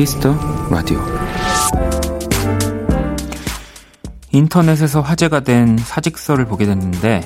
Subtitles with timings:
[0.00, 0.34] 키스 더
[0.70, 0.98] 라디오
[4.32, 7.20] 인터넷에서 화제가 된 사직서를 보게 됐는데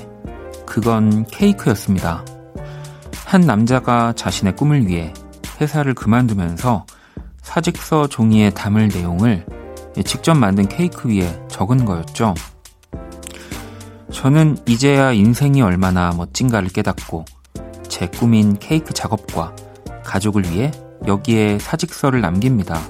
[0.66, 2.24] 그건 케이크였습니다.
[3.26, 5.14] 한 남자가 자신의 꿈을 위해
[5.60, 6.84] 회사를 그만두면서
[7.42, 9.46] 사직서 종이에 담을 내용을
[10.04, 12.34] 직접 만든 케이크 위에 적은 거였죠.
[14.10, 17.24] 저는 이제야 인생이 얼마나 멋진가를 깨닫고
[17.86, 19.54] 제 꿈인 케이크 작업과
[20.02, 20.72] 가족을 위해
[21.06, 22.80] 여기에 사직서를 남깁니다.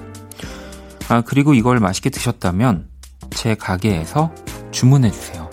[1.09, 2.87] 아, 그리고 이걸 맛있게 드셨다면
[3.31, 4.33] 제 가게에서
[4.71, 5.49] 주문해 주세요.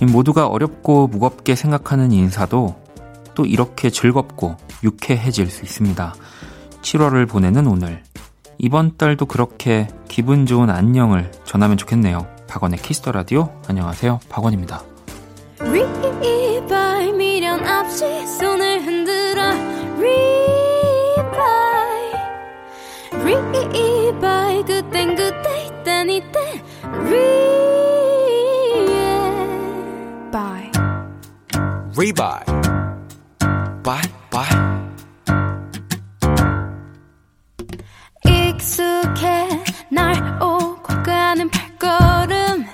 [0.00, 2.76] 모두가 어렵고 무겁게 생각하는 인사도
[3.34, 6.14] 또 이렇게 즐겁고 유쾌해질 수 있습니다.
[6.82, 8.02] 7월을 보내는 오늘.
[8.58, 12.26] 이번 달도 그렇게 기분 좋은 안녕을 전하면 좋겠네요.
[12.48, 13.52] 박원의 키스 더 라디오.
[13.68, 14.20] 안녕하세요.
[14.28, 14.82] 박원입니다.
[15.60, 18.04] RE-BYE 미련 없이
[18.38, 19.52] 손을 흔들어.
[19.98, 20.22] RE-BYE
[23.24, 26.62] RE-BYE 그땐 그때 이땐 이때.
[30.30, 30.70] RE-BYE
[31.98, 32.40] RE-BYE
[33.82, 34.46] bye bye
[38.24, 39.48] 익숙해
[39.90, 42.64] 날 오고 가는 발걸음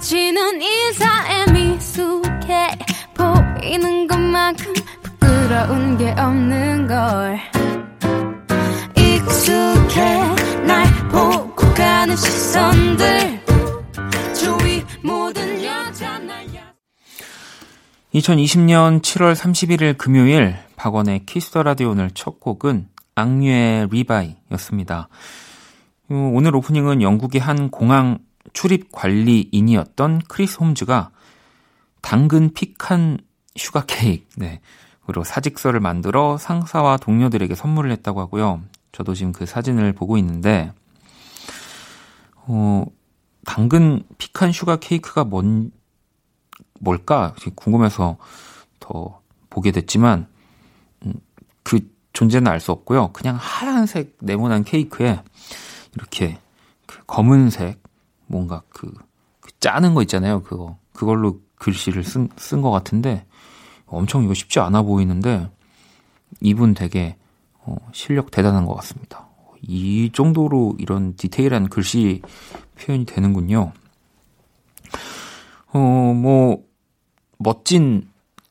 [0.00, 2.78] 헤어지는 인사에 미숙해
[3.14, 7.38] 보이는 것만큼 부끄러운 게 없는 걸
[8.96, 13.44] 익숙해 날 보고 가는 시선들
[14.34, 16.46] 주위 모든 여자 날
[18.14, 25.08] 2020년 7월 31일 금요일 박원의 키스 더 라디오 오늘 첫 곡은 악뮤의 RE-BYE였습니다.
[26.08, 28.18] 오늘 오프닝은 영국의 한 공항
[28.52, 31.10] 출입 관리인이었던 크리스 홈즈가
[32.02, 33.18] 당근 피칸
[33.56, 34.60] sugar 케이크, 네.
[35.06, 38.62] 그리고 사직서를 만들어 상사와 동료들에게 선물을 했다고 하고요.
[38.92, 40.72] 저도 지금 그 사진을 보고 있는데,
[42.36, 42.84] 어,
[43.44, 45.72] 당근 피칸 sugar 케이크가 뭔,
[46.78, 47.34] 뭘까?
[47.54, 48.18] 궁금해서
[48.78, 50.26] 더 보게 됐지만,
[51.04, 51.14] 음,
[51.62, 51.80] 그
[52.12, 53.12] 존재는 알 수 없고요.
[53.12, 55.22] 그냥 하얀색 네모난 케이크에
[55.94, 56.38] 이렇게
[56.86, 57.82] 그 검은색
[58.30, 58.92] 뭔가 그,
[59.40, 60.42] 그 짜는 거 있잖아요.
[60.42, 63.26] 그거 그걸로 글씨를 쓴 쓴 것 같은데
[63.86, 65.50] 엄청 이거 쉽지 않아 보이는데
[66.40, 67.16] 이분 되게
[67.58, 69.28] 어, 실력 대단한 것 같습니다.
[69.62, 72.22] 이 정도로 이런 디테일한 글씨
[72.78, 73.72] 표현이 되는군요.
[75.72, 76.64] 어, 뭐,
[77.38, 78.08] 멋진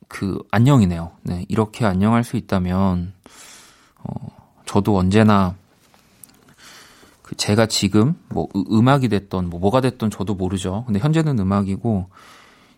[0.08, 1.12] 그 안녕이네요.
[1.24, 3.14] 네, 이렇게 안녕할 수 있다면,
[4.04, 4.28] 어,
[4.66, 5.69] 저도 언제나 그
[7.38, 10.84] 제가 지금 뭐 음악이 됐던 뭐 뭐가 됐던 저도 모르죠.
[10.86, 12.10] 근데 현재는 음악이고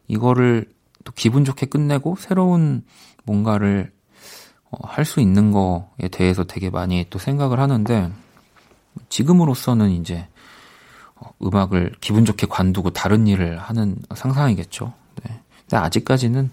[0.08, 0.66] 이거를
[1.04, 2.84] 또 기분 좋게 끝내고 새로운
[3.24, 3.92] 뭔가를
[4.72, 8.12] 어, 할수 있는 거에 대해서 되게 많이 또 생각을 하는데
[9.10, 10.28] 지금으로서는 이제
[11.16, 14.94] 어, 음악을 기분 좋게 관두고 다른 일을 하는 상상이겠죠.
[15.24, 15.42] 네.
[15.62, 16.52] 근데 아직까지는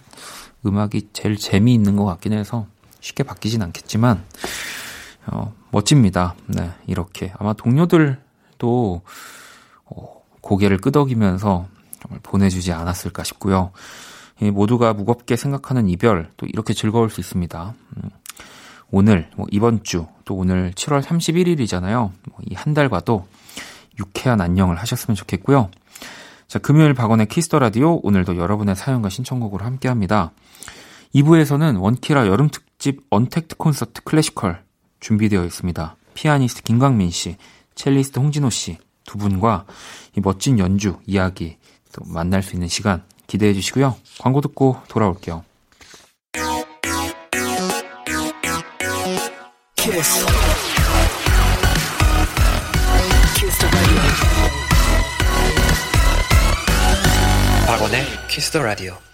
[0.67, 2.67] 음악이 제일 재미있는 것 같긴 해서
[3.01, 4.25] 쉽게 바뀌진 않겠지만
[5.27, 6.35] 어, 멋집니다.
[6.47, 9.03] 네, 이렇게 아마 동료들도
[9.85, 11.67] 어, 고개를 끄덕이면서
[12.01, 13.73] 정말 보내주지 않았을까 싶고요.
[14.41, 17.75] 이 모두가 무겁게 생각하는 이별 또 이렇게 즐거울 수 있습니다.
[17.97, 18.11] 음,
[18.91, 21.97] 오늘 뭐 이번 주 또 오늘 7월 31일이잖아요.
[21.97, 23.27] 뭐 이한 달과도
[23.99, 25.71] 유쾌한 안녕을 하셨으면 좋겠고요.
[26.47, 30.33] 자, 금요일 박원의 키스 더 라디오 오늘도 여러분의 사연과 신청곡으로 함께 합니다.
[31.15, 34.63] 2부에서는 원키라 여름 특집 언택트 콘서트 classical
[35.01, 35.97] 준비되어 있습니다.
[36.15, 37.37] 피아니스트 김광민 씨,
[37.75, 38.79] 첼리스트 홍진호 씨
[39.09, 39.65] 두 분과
[40.17, 41.57] 이 멋진 연주 이야기
[41.93, 43.97] 또 만날 수 있는 시간 기대해 주시고요.
[44.21, 45.45] 광고 듣고 돌아올게요.
[49.77, 50.27] 키스.
[57.67, 59.08] 박원의 키스 더 라디오.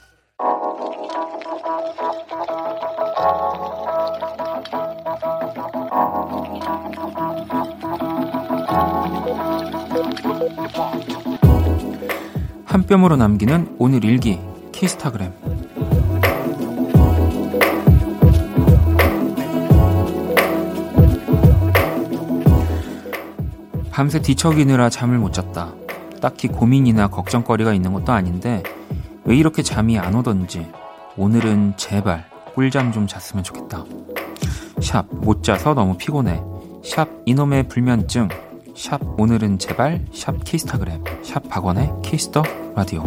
[12.75, 14.41] 한 뼘으로 남기는 오늘 일기
[14.73, 15.33] 키스타그램
[23.93, 25.73] 밤새 뒤척이느라 잠을 못 잤다.
[26.21, 28.65] 딱히 고민이나 걱정거리가 있는 것도 아닌데
[29.25, 30.67] 왜 이렇게 잠이 안 오던지
[31.17, 33.85] 오늘은 제발 꿀잠 좀 잤으면 좋겠다.
[34.81, 36.43] 샵 못 자서 너무 피곤해.
[36.83, 38.29] 샵 이놈의 불면증
[38.75, 42.43] 샵 오늘은 제발 샵 키스타그램 샵 박원의 키스터
[42.75, 43.03] 라디오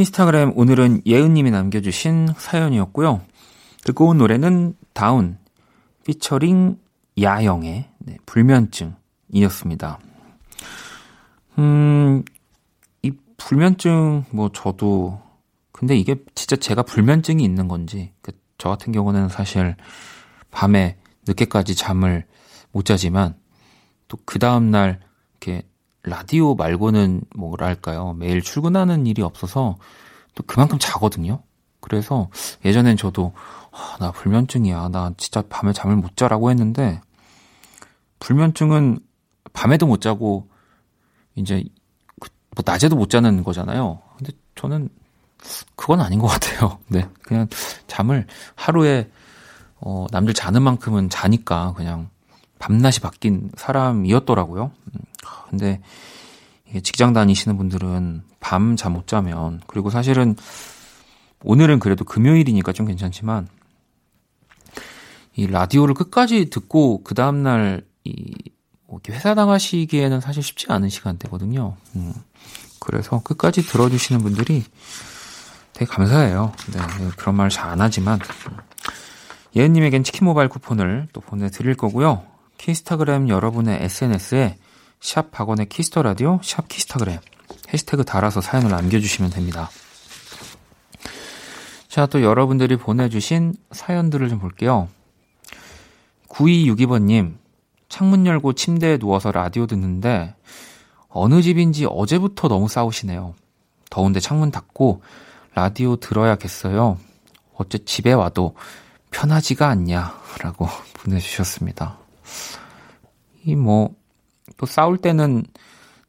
[0.00, 3.20] 키스타그램 오늘은 예은님이 남겨주신 사연이었고요.
[3.84, 5.36] 듣고 온 노래는 다운
[6.06, 6.78] 피처링
[7.20, 9.98] 야영의 네, 불면증이었습니다.
[11.58, 12.24] 음,
[13.02, 15.20] 이 불면증 뭐 저도
[15.70, 19.76] 근데 이게 진짜 제가 불면증이 있는 건지 그저 같은 경우는 사실
[20.50, 20.96] 밤에
[21.28, 22.24] 늦게까지 잠을
[22.72, 23.34] 못 자지만
[24.08, 24.98] 또 그 다음 날
[25.32, 25.68] 이렇게
[26.02, 28.14] 라디오 말고는 뭐랄까요.
[28.14, 29.76] 매일 출근하는 일이 없어서
[30.34, 31.42] 또 그만큼 자거든요.
[31.80, 32.30] 그래서
[32.64, 33.32] 예전엔 저도
[33.72, 34.88] 아, 나 불면증이야.
[34.88, 37.00] 나 진짜 밤에 잠을 못 자라고 했는데
[38.18, 39.00] 불면증은
[39.52, 40.48] 밤에도 못 자고
[41.34, 41.64] 이제
[42.20, 44.00] 그뭐 낮에도 못 자는 거잖아요.
[44.16, 44.88] 근데 저는
[45.76, 46.78] 그건 아닌 것 같아요.
[46.88, 47.08] 네.
[47.22, 47.48] 그냥
[47.86, 49.10] 잠을 하루에
[49.80, 52.10] 어, 남들 자는 만큼은 자니까 그냥
[52.60, 54.70] 밤낮이 바뀐 사람이었더라고요.
[54.94, 55.00] 음,
[55.50, 55.80] 근데
[56.84, 60.36] 직장 다니시는 분들은 밤 잠 못 자면 그리고 사실은
[61.42, 63.48] 오늘은 그래도 금요일이니까 좀 괜찮지만
[65.36, 67.80] 이 라디오를 끝까지 듣고 그 다음 날이
[68.86, 71.76] 뭐 회사 나가시기에는 사실 쉽지 않은 시간대거든요.
[71.96, 72.12] 음,
[72.78, 74.64] 그래서 끝까지 들어주시는 분들이
[75.72, 76.52] 되게 감사해요.
[76.72, 76.80] 네,
[77.16, 78.18] 그런 말 잘 안 하지만
[79.56, 82.24] 예은님에겐 치킨 모바일 쿠폰을 또 보내드릴 거고요.
[82.60, 84.58] 키스타그램 여러분의 SNS에
[85.00, 87.18] 샵 박원의 키스 더 라디오, 샵 키스타그램
[87.72, 89.70] 해시태그 달아서 사연을 남겨주시면 됩니다.
[91.88, 94.88] 자, 또 여러분들이 보내주신 사연들을 좀 볼게요.
[96.28, 97.38] 9262번님,
[97.88, 100.34] 창문 열고 침대에 누워서 라디오 듣는데,
[101.08, 103.34] 어느 집인지 어제부터 너무 싸우시네요.
[103.88, 105.02] 더운데 창문 닫고
[105.54, 106.98] 라디오 들어야겠어요.
[107.54, 108.54] 어째 집에 와도
[109.10, 111.99] 편하지가 않냐, 라고 보내주셨습니다.
[113.44, 113.94] 이 뭐,
[114.56, 115.44] 또 싸울 때는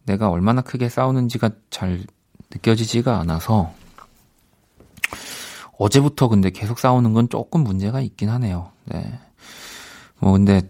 [0.04, 2.04] 내가 얼마나 크게 싸우는지가 잘
[2.52, 3.74] 느껴지지가 않아서,
[5.78, 8.72] 어제부터 근데 계속 싸우는 건 조금 문제가 있긴 하네요.
[8.86, 9.20] 네.
[10.20, 10.62] 뭐, 근데,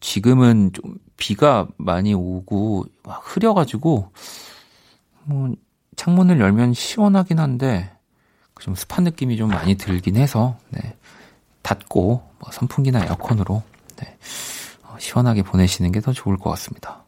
[0.00, 4.10] 지금은 좀 비가 많이 오고, 막 흐려가지고,
[5.24, 5.54] 뭐,
[5.96, 7.90] 창문을 열면 시원하긴 한데,
[8.60, 10.96] 좀 습한 느낌이 좀 많이 들긴 해서, 네.
[11.62, 13.62] 닫고, 뭐 선풍기나 에어컨으로,
[13.96, 14.16] 네.
[14.82, 17.04] 어, 시원하게 보내시는 게 더 좋을 것 같습니다.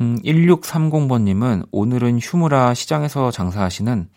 [0.00, 4.08] 음, 1630번님은 오늘은 휴무라 시장에서 장사하시는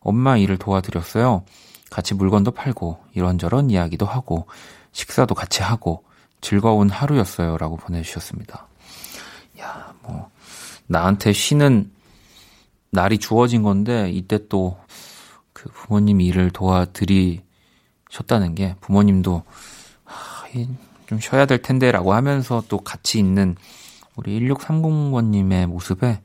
[0.00, 1.44] 엄마 일을 도와드렸어요.
[1.90, 4.46] 같이 물건도 팔고, 이런저런 이야기도 하고,
[4.92, 6.04] 식사도 같이 하고,
[6.40, 7.56] 즐거운 하루였어요.
[7.58, 8.66] 라고 보내주셨습니다.
[9.60, 10.30] 야, 뭐,
[10.86, 11.90] 나한테 쉬는
[12.90, 14.78] 날이 주어진 건데, 이때 또,
[15.52, 19.50] 그 부모님 일을 도와드리셨다는 게, 부모님도, 아,
[21.06, 23.56] 좀 쉬어야 될 텐데, 라고 하면서 또 같이 있는
[24.16, 26.20] 우리 1630번님의 모습에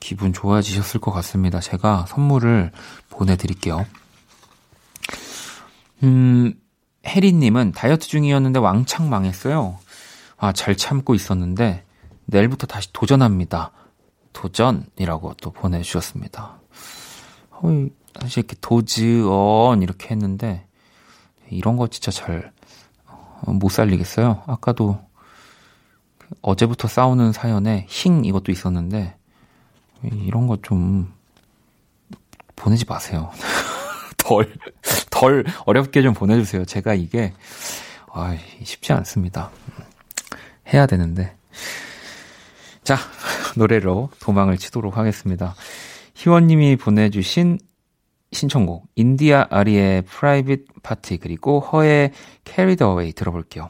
[0.00, 1.60] 기분 좋아지셨을 것 같습니다.
[1.60, 2.72] 제가 선물을
[3.08, 3.86] 보내드릴게요.
[6.02, 6.54] 음,
[7.06, 9.78] 혜리님은 다이어트 중이었는데 왕창 망했어요.
[10.36, 11.84] 아, 잘 참고 있었는데,
[12.24, 13.70] 내일부터 다시 도전합니다.
[14.32, 16.60] 도전이라고 또 보내주셨습니다.
[17.50, 17.86] 어,
[18.20, 20.66] 사실 이렇게 도즈언 이렇게 했는데,
[21.48, 22.52] 이런 거 진짜 잘
[23.46, 24.42] 못 어, 살리겠어요.
[24.46, 24.98] 아까도
[26.40, 29.16] 어제부터 싸우는 사연에 힝 이것도 있었는데,
[30.02, 31.12] 이런 거 좀
[32.56, 33.30] 보내지 마세요.
[34.18, 34.52] 덜,
[35.10, 36.64] 덜 어렵게 좀 보내주세요.
[36.64, 37.32] 제가 이게,
[38.12, 39.50] 아, 쉽지 않습니다.
[40.72, 41.36] 해야 되는데.
[42.84, 42.96] 자,
[43.56, 45.54] 노래로 도망을 치도록 하겠습니다.
[46.14, 47.58] 희원님이 보내주신
[48.31, 52.11] 신청곡, 인디아 아리의 프라이빗 파티, 그리고 허의
[52.45, 53.69] Carried Away 들어볼게요.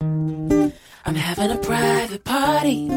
[0.00, 2.90] I'm having a private party.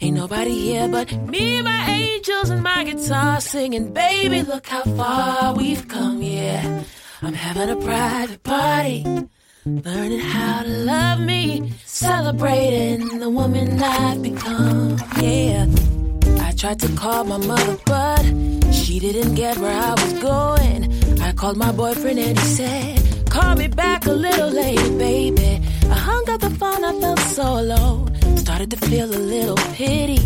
[0.00, 3.92] Ain't nobody here but me, my angels, and my guitar singing.
[3.92, 6.82] Baby, look how far we've come, yeah.
[7.22, 9.04] I'm having a private party.
[9.66, 14.98] learning how to love me, celebrating the woman I've become.
[15.20, 15.97] Yeah, I
[16.59, 18.21] Tried to call my mother, but
[18.73, 20.91] she didn't get where I was going.
[21.21, 25.61] I called my boyfriend and he said, Call me back a little later, baby.
[25.89, 28.11] I hung up the phone, I felt so alone.
[28.35, 30.19] Started to feel a little pity.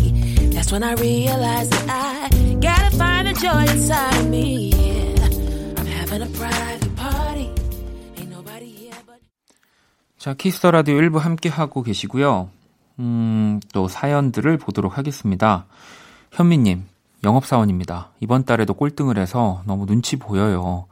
[0.50, 4.74] That's when I realized that I gotta find the joy inside of me.
[4.74, 7.48] Yeah, I'm having a private party.
[8.18, 9.20] Ain't nobody here but.
[10.18, 12.50] 자, 키스 더 라디오 1부 함께 하고 계시고요.
[12.98, 15.66] 음, 또 사연들을 보도록 하겠습니다.
[16.34, 16.84] 현미님,
[17.22, 18.10] 영업사원입니다.
[18.18, 20.88] 이번 달에도 꼴등을 해서 너무 눈치 보여요.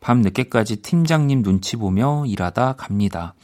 [0.00, 3.34] 밤 늦게까지 팀장님 눈치 보며 일하다 갑니다.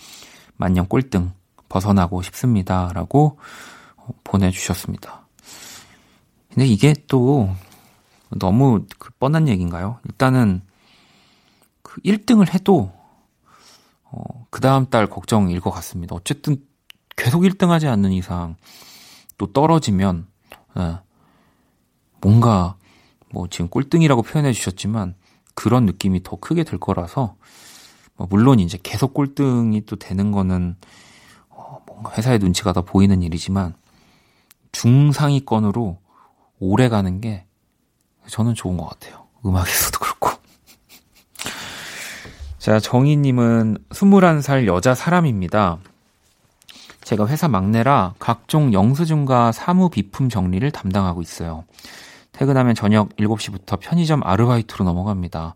[0.56, 1.32] 만년 꼴등
[1.68, 2.90] 벗어나고 싶습니다.
[2.94, 3.38] 라고
[4.24, 5.26] 보내주셨습니다.
[6.48, 7.54] 근데 이게 또
[8.30, 9.98] 너무 그 뻔한 얘기인가요?
[10.06, 10.62] 일단은
[11.82, 12.90] 그 1등을 해도
[14.04, 16.16] 어, 그 다음 달 걱정일 것 같습니다.
[16.16, 16.64] 어쨌든
[17.14, 18.56] 계속 1등 하지 않는 이상
[19.36, 20.28] 또 떨어지면
[20.78, 20.98] 예,
[22.22, 22.76] 뭔가
[23.30, 25.14] 뭐 지금 꼴등이라고 표현해 주셨지만
[25.54, 27.34] 그런 느낌이 더 크게 들 거라서
[28.16, 30.76] 뭐 물론 이제 계속 꼴등이 또 되는 거는
[31.50, 33.74] 어, 뭔가 회사의 눈치가 더 보이는 일이지만
[34.70, 35.98] 중상위권으로
[36.60, 37.44] 오래 가는 게
[38.28, 39.26] 저는 좋은 것 같아요.
[39.44, 40.30] 음악에서도 그렇고.
[42.58, 45.80] 자, 정희님은 21살 여자 사람입니다.
[47.02, 51.64] 제가 회사 막내라 각종 영수증과 사무 비품 정리를 담당하고 있어요.
[52.32, 55.54] 퇴근하면 저녁 7시부터 편의점 아르바이트로 넘어갑니다.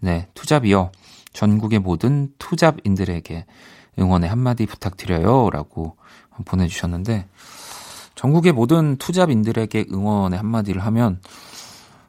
[0.00, 0.90] 네, 투잡이요.
[1.32, 3.44] 전국의 모든 투잡인들에게
[3.98, 5.50] 응원의 한마디 부탁드려요.
[5.50, 5.96] 라고
[6.44, 7.28] 보내주셨는데,
[8.14, 11.20] 전국의 모든 투잡인들에게 응원의 한마디를 하면,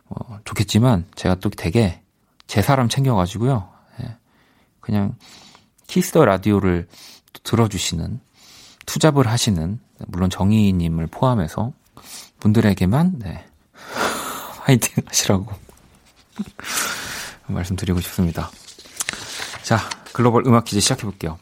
[0.10, 2.02] 어, 좋겠지만, 제가 또 되게
[2.48, 3.70] 제 사람 챙겨가지고요.
[4.02, 4.16] 예,
[4.80, 5.16] 그냥
[5.88, 6.88] Kiss the Radio를
[7.44, 8.20] 들어주시는,
[8.86, 11.74] 투잡을 하시는, 물론 정희님을 포함해서
[12.40, 13.46] 분들에게만, 네,
[14.66, 15.46] 화이팅 하시라고
[17.46, 18.50] 말씀드리고 싶습니다.
[19.62, 19.78] 자,
[20.12, 21.38] 글로벌 음악 퀴즈 시작해 볼게요.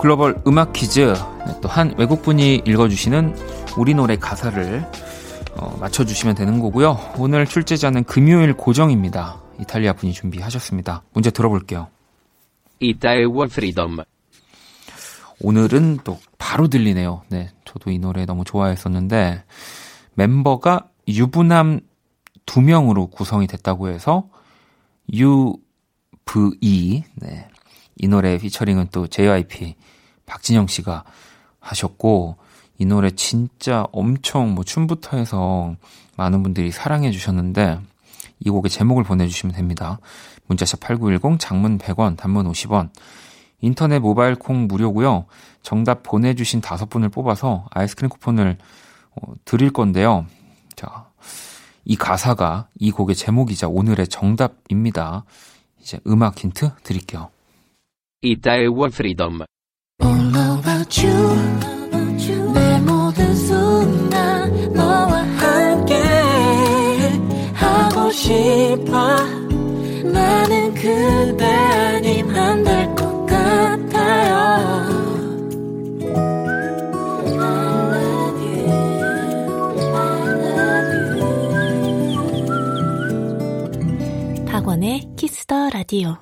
[0.00, 1.14] 글로벌 음악 퀴즈
[1.46, 3.36] 네, 또한 외국분이 읽어주시는
[3.76, 4.86] 우리 노래 가사를
[5.56, 6.98] 어, 맞춰주시면 되는 거고요.
[7.18, 9.43] 오늘 출제자는 금요일 고정입니다.
[9.60, 11.02] 이탈리아 분이 준비하셨습니다.
[11.12, 11.88] 문제 들어볼게요.
[12.80, 13.98] Itaewon Freedom.
[15.40, 17.22] 오늘은 또 바로 들리네요.
[17.28, 19.44] 네, 저도 이 노래 너무 좋아했었는데
[20.14, 21.80] 멤버가 유부남
[22.46, 24.28] 두 명으로 구성이 됐다고 해서
[25.12, 27.48] UVE 네.
[27.96, 29.74] 이 노래 피처링은 또 JYP
[30.26, 31.04] 박진영 씨가
[31.60, 32.36] 하셨고
[32.78, 35.76] 이 노래 진짜 엄청 뭐 춤부터 해서
[36.16, 37.80] 많은 분들이 사랑해 주셨는데
[38.44, 39.98] 이 곡의 제목을 보내주시면 됩니다.
[40.46, 42.90] 문자샵 8910 장문 100원 단문 50원
[43.60, 45.26] 인터넷 모바일 콩 무료고요.
[45.62, 48.58] 정답 보내주신 다섯 분을 뽑아서 아이스크림 쿠폰을
[49.16, 50.26] 어, 드릴 건데요.
[50.76, 51.06] 자,
[51.84, 55.24] 이 가사가 이 곡의 제목이자 오늘의 정답입니다.
[55.80, 57.30] 이제 음악 힌트 드릴게요.
[60.02, 62.54] All about you.
[62.54, 64.72] 내 모든 순간
[68.14, 69.16] 싶어.
[70.12, 74.34] 나는 그대 아님 안 될 것 같아요.
[77.26, 77.40] I
[77.90, 78.70] love you.
[79.94, 81.20] I love
[84.36, 84.44] you.
[84.46, 86.16] 박원의 Kiss the Radio.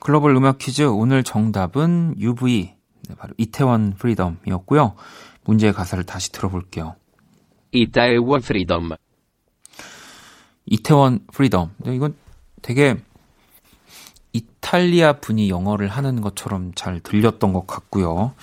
[0.00, 2.74] 글로벌 음악 퀴즈 오늘 정답은 UV
[3.08, 4.94] 네, 바로 이태원 Freedom이었고요.
[5.44, 6.96] 문제의 가사를 다시 들어볼게요.
[7.72, 8.90] Itaewon Freedom.
[10.66, 11.72] 이태원 Freedom.
[11.86, 12.14] 이건
[12.62, 12.96] 되게
[14.32, 18.34] 이탈리아 분이 영어를 하는 것처럼 잘 들렸던 것 같고요.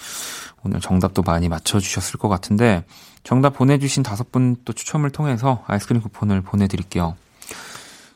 [0.64, 2.86] 오늘 정답도 많이 맞춰주셨을 것 같은데
[3.24, 7.16] 정답 보내주신 다섯 분 또 추첨을 통해서 아이스크림 쿠폰을 보내드릴게요.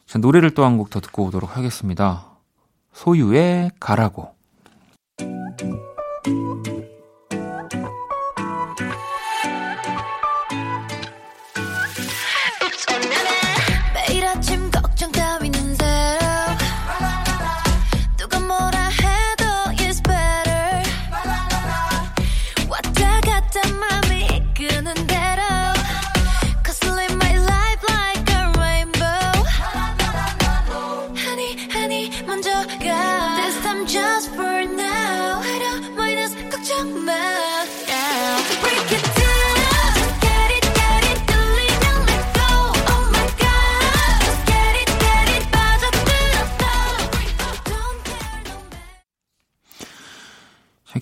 [0.07, 2.25] 자, 노래를 또 한 곡 더 듣고 오도록 하겠습니다.
[2.93, 4.36] 소유의 가라고.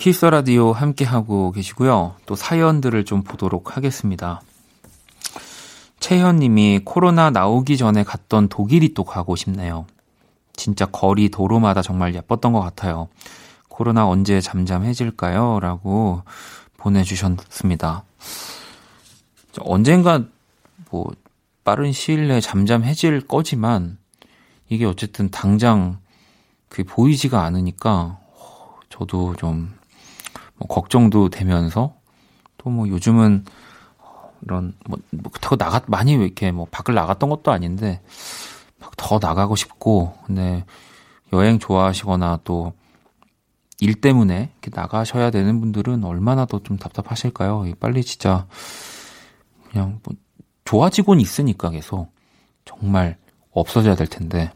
[0.06, 2.14] 키스 라디오 함께하고 계시고요.
[2.28, 4.40] 또 사연들을 좀 보도록 하겠습니다.
[6.00, 9.88] 채현 님이 코로나 나오기 전에 갔던 독일이 또 가고 싶네요.
[10.54, 13.08] 진짜 거리 도로마다 정말 예뻤던 것 같아요.
[13.68, 15.60] 코로나 언제 잠잠해질까요?
[15.60, 16.22] 라고
[16.78, 18.04] 보내주셨습니다.
[19.62, 20.24] 언젠가
[20.92, 21.10] 뭐
[21.64, 23.98] 빠른 시일 내에 잠잠해질 거지만
[24.70, 25.98] 이게 어쨌든 당장
[26.70, 28.20] 그게 보이지가 않으니까
[28.90, 29.75] 저도 좀
[30.58, 31.96] 뭐 걱정도 되면서
[32.58, 33.46] 또 뭐 요즘은
[34.42, 38.02] 이런 뭐, 뭐 그렇다고 나갔 많이 이렇게 뭐 밖을 나갔던 것도 아닌데
[38.80, 40.66] 막 더 나가고 싶고 근데
[41.34, 42.74] 여행 좋아하시거나 또
[43.82, 47.66] 일 때문에 이렇게 나가셔야 되는 분들은 얼마나 더 좀 답답하실까요?
[47.80, 48.48] 빨리 진짜
[49.70, 50.16] 그냥 뭐
[50.64, 52.14] 좋아지곤 있으니까 계속
[52.64, 53.18] 정말
[53.52, 54.52] 없어져야 될 텐데.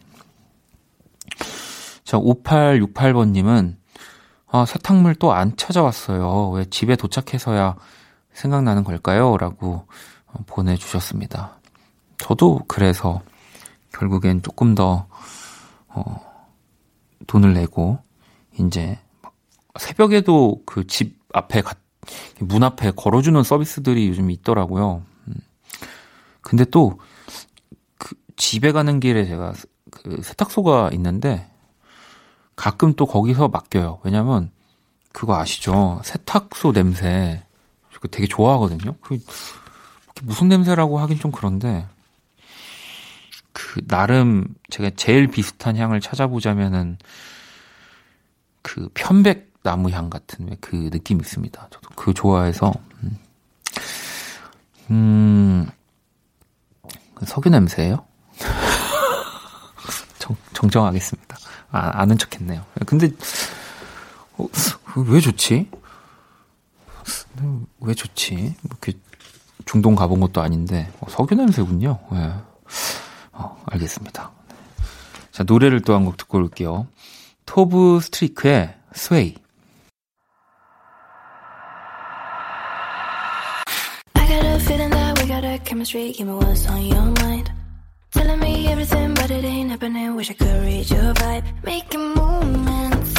[2.06, 3.76] 자, 5868번님은
[4.52, 6.50] 아, 세탁물 또 안 찾아왔어요.
[6.52, 7.76] 왜 집에 도착해서야
[8.34, 9.38] 생각나는 걸까요?
[9.38, 9.86] 라고
[10.48, 11.60] 보내주셨습니다.
[12.18, 13.22] 저도 그래서
[13.94, 15.08] 결국엔 조금 더,
[15.88, 16.22] 어,
[17.28, 18.00] 돈을 내고,
[18.60, 19.00] 이제,
[19.80, 21.76] 새벽에도 그 집 앞에, 가,
[22.40, 25.04] 문 앞에 걸어주는 서비스들이 요즘 있더라고요.
[25.28, 25.34] 음.
[26.42, 27.00] 근데 또,
[27.98, 29.54] 그 집에 가는 길에 제가
[29.92, 31.48] 그 세탁소가 있는데,
[32.60, 34.02] 가끔 또 거기서 맡겨요.
[34.04, 34.52] 왜냐면,
[35.14, 36.02] 그거 아시죠?
[36.04, 37.42] 세탁소 냄새.
[38.02, 38.96] 그 되게 좋아하거든요.
[39.02, 39.18] 그
[40.24, 41.88] 무슨 냄새라고 하긴 좀 그런데
[43.54, 46.98] 그 나름 제가 제일 비슷한 향을 찾아보자면은
[48.62, 51.68] 그 편백 나무 향 같은 그 느낌이 있습니다.
[51.70, 52.74] 저도 그 좋아해서
[54.92, 55.70] 음,
[57.16, 58.06] 음그 석유 냄새예요?
[60.20, 61.29] 정, 정정하겠습니다.
[61.72, 62.64] 아, 아는 척 했네요.
[62.86, 63.10] 근데
[64.38, 64.46] 어,
[65.08, 65.70] 왜 좋지?
[67.80, 68.34] 왜 좋지?
[68.62, 68.94] 뭐 이렇게
[69.66, 72.00] 중동 가본 것도 아닌데 어, 석유 냄새군요.
[72.12, 72.34] 네.
[73.34, 74.32] 어, 알겠습니다.
[75.32, 76.88] 자 노래를 또 한 곡 듣고 올게요.
[77.46, 79.36] Tove Styrke의 Sway.
[88.72, 90.16] Everything, but it ain't happening.
[90.16, 91.44] Wish I could read your vibe.
[91.64, 93.14] Making movements.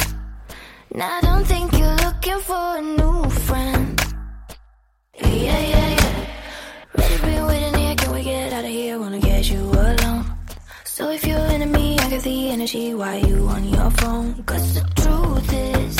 [0.95, 4.01] Now I don't think you're looking for a new friend.
[5.19, 6.15] Yeah, yeah, yeah.
[7.21, 8.97] For you waiting here, can we get out of here?
[8.97, 10.25] Wanna get you alone.
[10.85, 12.93] So if you're into me, I got the energy.
[12.93, 14.43] Why you on your phone?
[14.43, 15.97] Cause the truth is,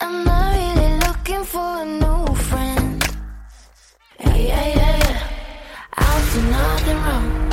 [0.00, 3.08] I'm not really looking for a new friend.
[4.20, 5.28] Yeah, yeah, yeah, yeah.
[5.96, 7.43] I don't nothing wrong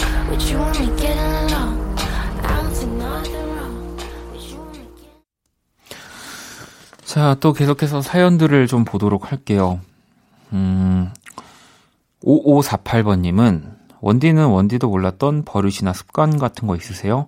[7.04, 9.82] 자, 또 계속해서 사연들을 좀 보도록 할게요.
[10.54, 11.12] 음,
[12.24, 17.28] 5548번님은 원디는 원디도 몰랐던 버릇이나 습관 같은 거 있으세요?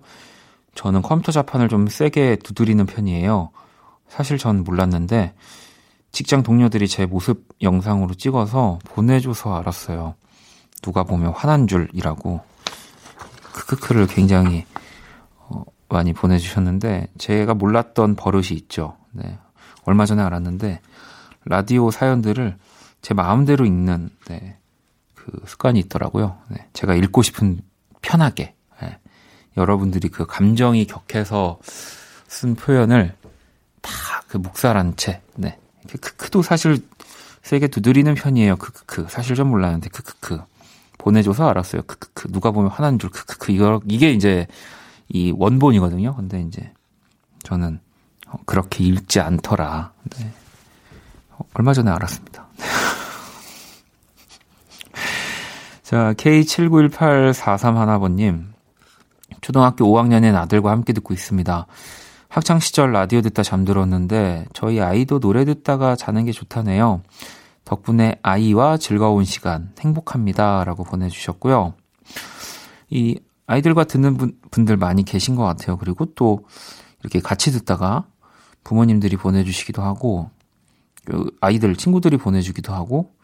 [0.74, 3.50] 저는 컴퓨터 자판을 좀 세게 두드리는 편이에요.
[4.08, 5.34] 사실 전 몰랐는데
[6.12, 10.14] 직장 동료들이 제 모습 영상으로 찍어서 보내줘서 알았어요.
[10.80, 12.53] 누가 보면 화난 줄이라고
[13.54, 14.66] 크크크를 굉장히
[15.38, 18.96] 어, 많이 보내주셨는데 제가 몰랐던 버릇이 있죠.
[19.12, 19.38] 네.
[19.84, 20.80] 얼마 전에 알았는데
[21.46, 22.56] 라디오 사연들을
[23.02, 24.58] 제 마음대로 읽는 네,
[25.14, 26.38] 그 습관이 있더라고요.
[26.48, 27.60] 네, 제가 읽고 싶은
[28.02, 28.98] 편하게 네,
[29.56, 31.60] 여러분들이 그 감정이 격해서
[32.28, 33.14] 쓴 표현을
[33.80, 36.84] 다 그 묵살한 채 네, 크크도 사실
[37.42, 38.56] 세게 두드리는 편이에요.
[38.56, 40.42] 크크크 사실 좀 몰랐는데 크크크
[41.04, 41.82] 보내줘서 알았어요.
[41.82, 44.46] 크크크 누가 보면 화난 줄 크크크 이거 이게 이제
[45.10, 46.16] 이 원본이거든요.
[46.16, 46.72] 근데 이제
[47.42, 47.78] 저는
[48.28, 49.92] 어, 그렇게 읽지 않더라.
[50.16, 50.32] 네.
[51.32, 52.46] 어, 얼마 전에 알았습니다.
[55.84, 58.54] 자, K791843하나번님.
[59.42, 61.66] 초등학교 5학년인 아들과 함께 듣고 있습니다.
[62.28, 67.02] 학창시절 라디오 듣다 잠들었는데 저희 아이도 노래 듣다가 자는 게 좋다네요.
[67.64, 70.64] 덕분에 아이와 즐거운 시간 행복합니다.
[70.64, 71.74] 라고 보내주셨고요.
[72.90, 75.76] 이 아이들과 듣는 분, 분들 많이 계신 것 같아요.
[75.76, 76.46] 그리고 또
[77.00, 78.06] 이렇게 같이 듣다가
[78.62, 80.30] 부모님들이 보내주시기도 하고
[81.04, 83.14] 그 아이들 친구들이 보내주기도 하고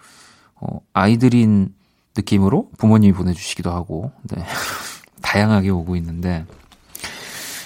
[0.61, 1.75] 어, 아이들인
[2.17, 4.45] 느낌으로 부모님이 보내주시기도 하고, 네.
[5.23, 6.45] 다양하게 오고 있는데,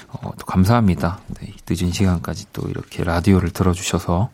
[0.08, 1.20] 어, 또 감사합니다.
[1.40, 4.30] 네, 늦은 시간까지 또 이렇게 라디오를 들어주셔서.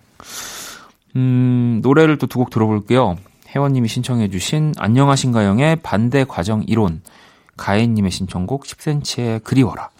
[1.17, 3.17] 음, 노래를 또 두 곡 들어볼게요.
[3.49, 7.03] 혜원님이 신청해주신 안녕하신가영의 반대 과정 이론,
[7.57, 9.91] 가혜님의 신청곡 10cm의 그리워라.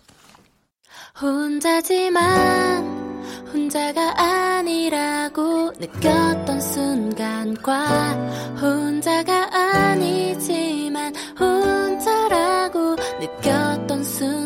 [1.21, 3.01] 혼자지만
[3.53, 4.15] 혼자가
[4.59, 8.13] 아니라고 느꼈던 순간과
[8.63, 9.49] 혼자가
[9.91, 14.40] 아니지만 혼자라고 느꼈던 순간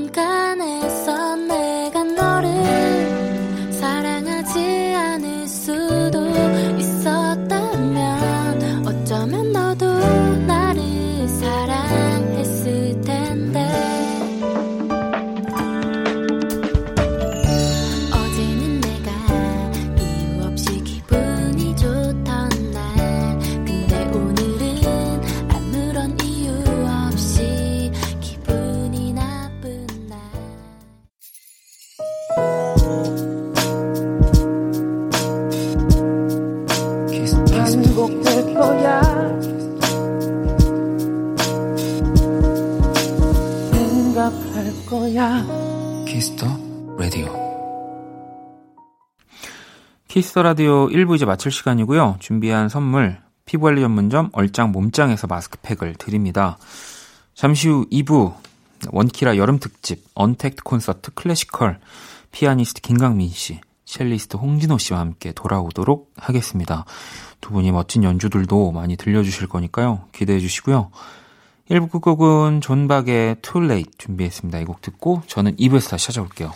[50.15, 52.19] Kiss the Radio 1부 이제 마칠 시간이고요.
[52.21, 56.57] 준비한 선물 피부관리 전문점 얼짱 몸짱에서 마스크팩을 드립니다.
[57.35, 58.33] 잠시 후 2부
[58.93, 61.81] 원키라 여름 특집 언택트 콘서트 Classical
[62.31, 66.85] 피아니스트 김광민 씨, 첼리스트 홍진호 씨와 함께 돌아오도록 하겠습니다.
[67.41, 70.05] 두 분이 멋진 연주들도 많이 들려주실 거니까요.
[70.13, 70.93] 기대해 주시고요.
[71.69, 74.61] 1부 끝곡은 존박의 Too Late 준비했습니다.
[74.61, 76.53] 이 곡 듣고 저는 2부에서 다시 찾아올게요.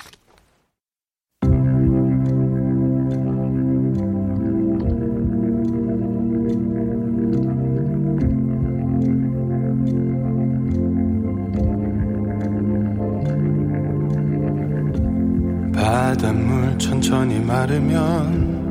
[17.08, 18.68] 천천히 마르면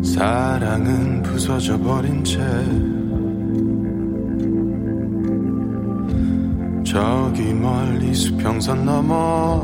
[0.00, 2.38] 사랑은 부서져 버린 채
[6.84, 9.60] 저기 멀리 수평선 넘어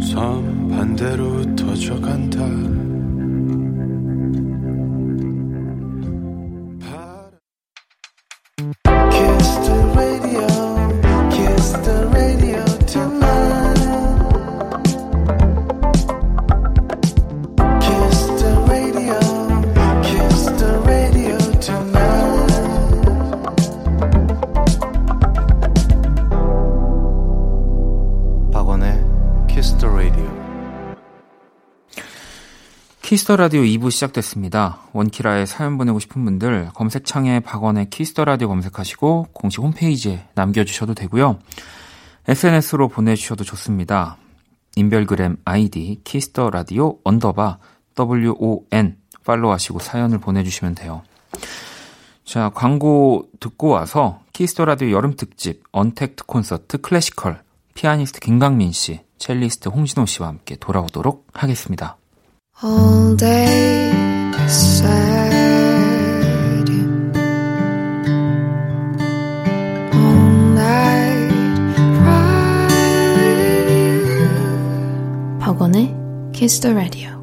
[0.00, 2.81] 섬 반대로 흩어져 간다
[33.22, 34.80] Kiss the Radio 2부 시작됐습니다.
[34.94, 41.38] 원키라에 사연 보내고 싶은 분들 검색창에 박원의 Kiss the Radio 검색하시고 공식 홈페이지에 남겨주셔도 되고요.
[42.26, 44.16] SNS로 보내주셔도 좋습니다.
[44.74, 47.58] 인별그램 아이디 Kiss the Radio 언더바
[47.96, 51.02] WON 팔로우하시고 사연을 보내주시면 돼요.
[52.24, 57.40] 자, 광고 듣고 와서 Kiss the Radio 여름 특집 언택트 콘서트 Classical
[57.74, 61.98] 피아니스트 김광민 씨, 첼리스트 홍진호 씨와 함께 돌아오도록 하겠습니다.
[62.63, 63.91] all day
[64.31, 65.37] beside
[66.69, 67.11] you,
[69.93, 71.31] all night
[71.99, 72.67] cry
[73.15, 75.39] with you.
[75.39, 75.95] 박원의
[76.33, 77.20] Kiss the Radio.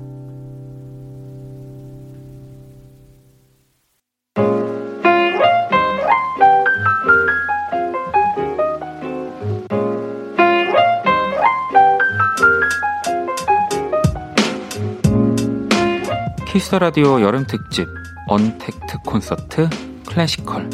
[16.51, 17.87] Kiss the Radio 여름 특집
[18.27, 19.69] 언택트 콘서트
[20.07, 20.67] Classical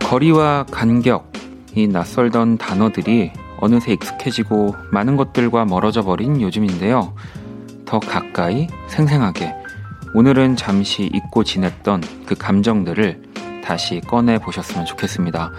[0.00, 1.30] 거리와 간격,
[1.74, 7.14] 이 낯설던 단어들이 어느새 익숙해지고 많은 것들과 멀어져 버린 요즘인데요.
[7.84, 9.54] 더 가까이, 생생하게,
[10.14, 13.22] 오늘은 잠시 잊고 지냈던 그 감정들을
[13.62, 15.52] 다시 꺼내 보셨으면 좋겠습니다.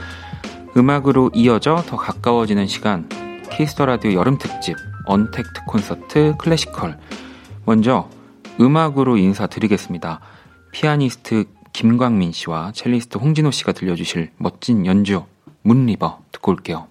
[0.77, 3.07] 음악으로 이어져 더 가까워지는 시간
[3.51, 6.99] Kiss the Radio 여름 특집 언택트 콘서트 Classical
[7.65, 8.09] 먼저
[8.59, 10.19] 음악으로 인사드리겠습니다.
[10.71, 15.23] 피아니스트 김광민 씨와 첼리스트 홍진호 씨가 들려주실 멋진 연주
[15.61, 16.87] Moon River 듣고 올게요.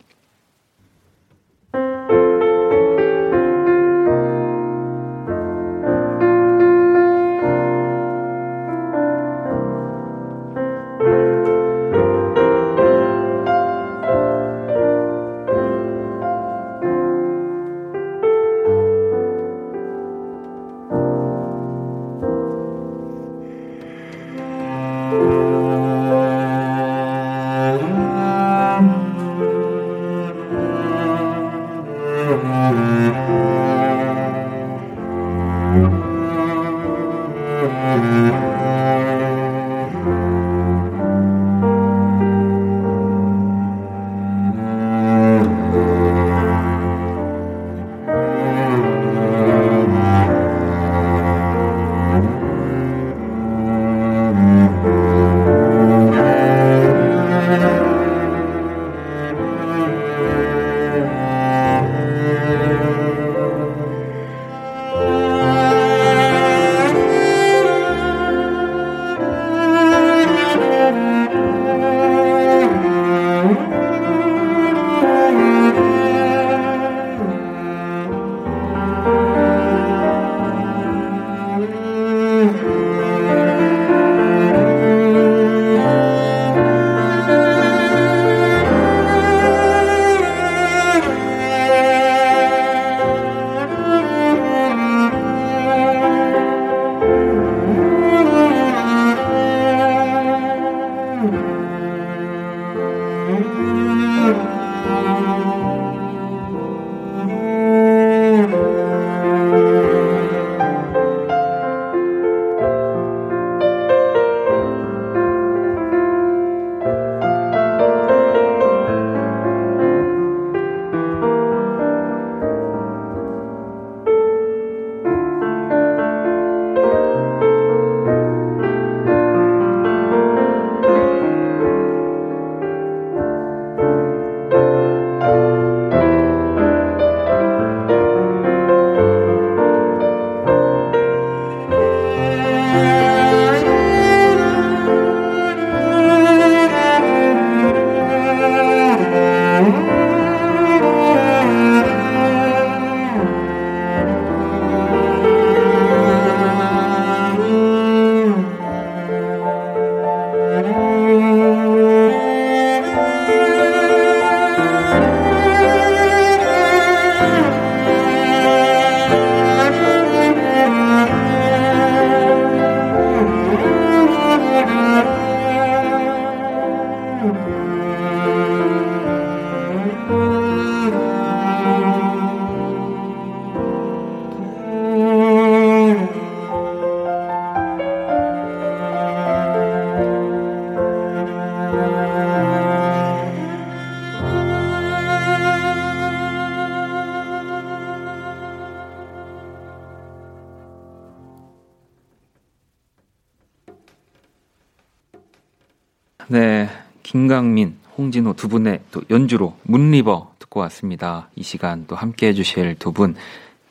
[207.45, 211.29] 김강민, 홍진호 두 분의 또 연주로 문리버 듣고 왔습니다.
[211.37, 213.15] 이 시간 또 함께 해주실 두 분,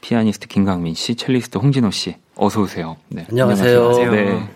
[0.01, 2.97] 피아니스트 김강민 씨, 첼리스트 홍진호 씨, 어서 오세요.
[3.09, 4.12] 네, 안녕하세요.
[4.12, 4.47] 네,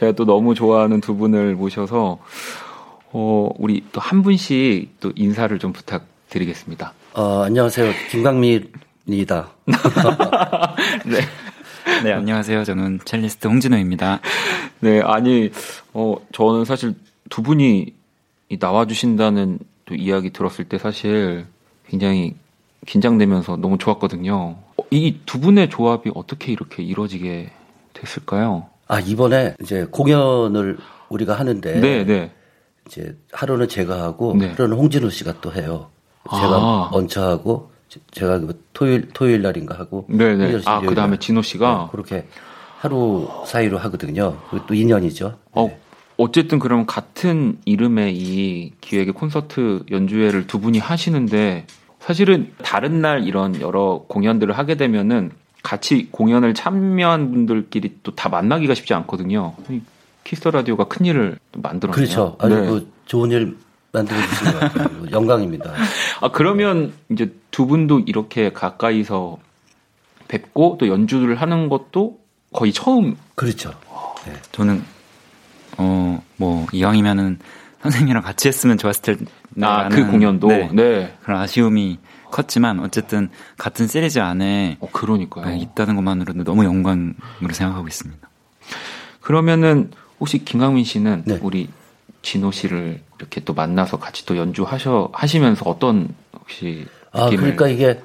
[0.00, 2.18] 제가 또 너무 좋아하는 두 분을 모셔서
[3.12, 6.92] 어, 우리 또 한 분씩 또 인사를 좀 부탁드리겠습니다.
[7.14, 7.92] 어, 안녕하세요.
[8.10, 9.50] 김광민입니다.
[11.06, 11.20] 네.
[12.02, 12.64] 네, 안녕하세요.
[12.64, 14.18] 저는 첼리스트 홍진호입니다.
[14.80, 15.50] 네, 아니,
[15.92, 16.94] 어, 저는 사실
[17.30, 17.92] 두 분이 이
[18.60, 21.46] 나와주신다는 또 이야기 들었을 때 사실
[21.88, 22.34] 굉장히
[22.86, 24.56] 긴장되면서 너무 좋았거든요.
[24.90, 27.50] 이 두 분의 조합이 어떻게 이렇게 이루어지게
[27.94, 28.66] 됐을까요?
[28.88, 32.30] 아, 이번에 이제 공연을 우리가 하는데 네, 네.
[32.86, 34.48] 이제 하루는 제가 하고 네.
[34.50, 35.88] 하루는 홍진호 씨가 또 해요.
[36.30, 36.88] 제가 아.
[36.92, 40.44] 먼저 하고 제- 제가 그 토요일 토요일 날인가 하고 네, 네.
[40.44, 41.18] 아, 일요일 그 다음에 날.
[41.20, 41.84] 진호 씨가?
[41.86, 42.26] 네, 그렇게
[42.78, 44.36] 하루 사이로 하거든요.
[44.50, 45.38] 그리고 또 인연이죠.
[45.52, 45.78] 어,
[46.16, 51.66] 어쨌든 그럼 같은 이름의 이 기획의 콘서트 연주회를 두 분이 하시는데
[52.00, 55.30] 사실은 다른 날 이런 여러 공연들을 하게 되면은
[55.62, 59.54] 같이 공연을 참여한 분들끼리 또 다 만나기가 쉽지 않거든요.
[59.70, 59.80] 이
[60.24, 61.94] Kiss the Radio가 큰 일을 또 만들었네요.
[61.94, 62.36] 그렇죠.
[62.40, 62.66] 아주 네.
[62.66, 63.56] 그 좋은 일
[63.92, 64.88] 만들어 주신 것 같아요.
[65.10, 65.72] 영광입니다.
[66.20, 69.38] 아 그러면 이제 두 분도 이렇게 가까이서
[70.28, 72.18] 뵙고 또 연주를 하는 것도
[72.52, 73.16] 거의 처음.
[73.34, 73.72] 그렇죠.
[74.52, 74.82] 저는
[75.78, 77.38] 어 뭐 이왕이면은
[77.82, 79.30] 선생님이랑 같이 했으면 좋았을 텐데
[79.62, 80.48] 아 그 공연도.
[80.48, 81.16] 네, 네.
[81.22, 81.98] 그런 아쉬움이
[82.30, 85.46] 컸지만 어쨌든 같은 시리즈 안에 어 그러니까요.
[85.46, 88.28] 네, 있다는 것만으로도 너무 영광으로 생각하고 있습니다.
[89.20, 91.38] 그러면은 혹시 김강민 씨는 네.
[91.42, 91.68] 우리
[92.22, 96.08] 진호 씨를 이렇게 또 만나서 같이 또 연주하셔 하시면서 어떤
[96.38, 98.00] 혹시 아, 느낌을 그러니까 이게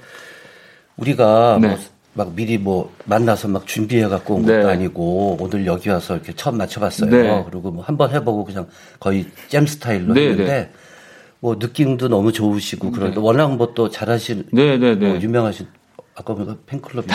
[0.98, 1.68] 우리가 네.
[1.70, 1.78] 뭐
[2.18, 4.56] 막 미리 뭐 만나서 막 준비해 갖고 온 네.
[4.58, 7.10] 것도 아니고 오늘 여기 와서 이렇게 처음 맞춰봤어요.
[7.12, 7.46] 네.
[7.50, 8.68] 그리고 뭐 한번 해보고 그냥
[9.00, 10.70] 거의 잼 스타일로 네, 했는데 네.
[11.40, 15.08] 뭐 느낌도 너무 좋으시고 그런데 워낙 뭐 또 잘하신 네, 네, 네.
[15.08, 15.68] 뭐 유명하신
[16.16, 17.06] 아까 보니까 팬클럽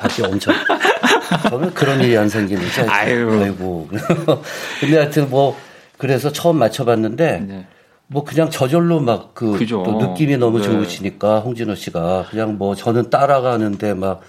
[0.00, 0.52] 봤지 엄청
[1.48, 2.80] 저는 그런 일이 안 생기는지.
[2.80, 3.88] 아이고
[4.80, 5.56] 근데 하여튼 뭐
[5.98, 7.66] 그래서 처음 맞춰봤는데 네.
[8.12, 9.82] 뭐 그냥 저절로 막그 그죠.
[9.82, 10.64] 느낌이 너무 네.
[10.64, 14.20] 좋으시니까 홍진호 씨가 그냥 뭐 저는 따라가는데 막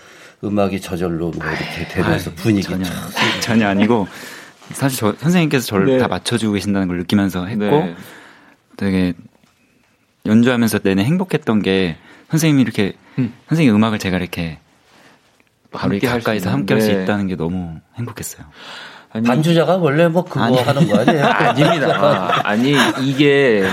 [0.43, 4.07] 음악이 저절로 뭐 이렇게 되면서 분위기 전혀 참 전혀 아니고
[4.73, 5.97] 사실 저 선생님께서 저를 네.
[5.97, 7.95] 다 맞춰주고 계신다는 걸 느끼면서 했고 네.
[8.77, 9.13] 되게
[10.27, 11.97] 연주하면서 내내 행복했던 게
[12.29, 13.33] 선생님이 이렇게 음.
[13.49, 14.59] 선생님 음악을 제가 이렇게
[15.71, 17.01] 바로 함께 할수 가까이서 함께 할수 네.
[17.01, 18.45] 있다는 게 너무 행복했어요.
[19.13, 20.57] 아니, 반주자가 원래 뭐 그거 아니.
[20.57, 21.25] 하는 거 아니에요?
[21.27, 22.41] 아닙니다.
[22.47, 23.63] 아니 이게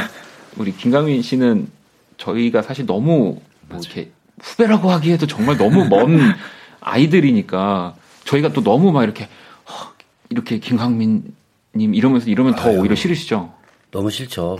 [0.56, 1.68] 우리 김강민 씨는
[2.16, 6.18] 저희가 사실 너무 뭐 이렇게 후배라고 하기에도 정말 너무 먼
[6.80, 9.28] 아이들이니까 저희가 또 너무 막 이렇게
[9.68, 9.92] 허,
[10.30, 11.34] 이렇게 김강민
[11.76, 13.52] 님 이러면서 이러면 더 오히려 싫으시죠?
[13.90, 14.56] 너무 싫죠.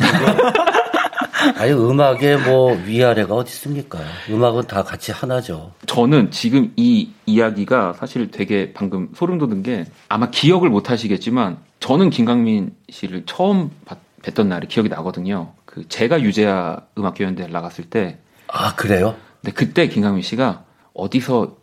[1.57, 3.99] 아니 음악에 뭐 위아래가 어디 있습니까?
[4.29, 5.73] 음악은 다 같이 하나죠.
[5.87, 12.11] 저는 지금 이 이야기가 사실 되게 방금 소름 돋은 게 아마 기억을 못 하시겠지만 저는
[12.11, 15.53] 김강민 씨를 처음 봤- 뵀던 날이 기억이 나거든요.
[15.65, 19.15] 그 제가 유재하 음악교연대 나갔을 때 아 그래요?
[19.43, 21.57] 근데 그때 김강민 씨가 어디서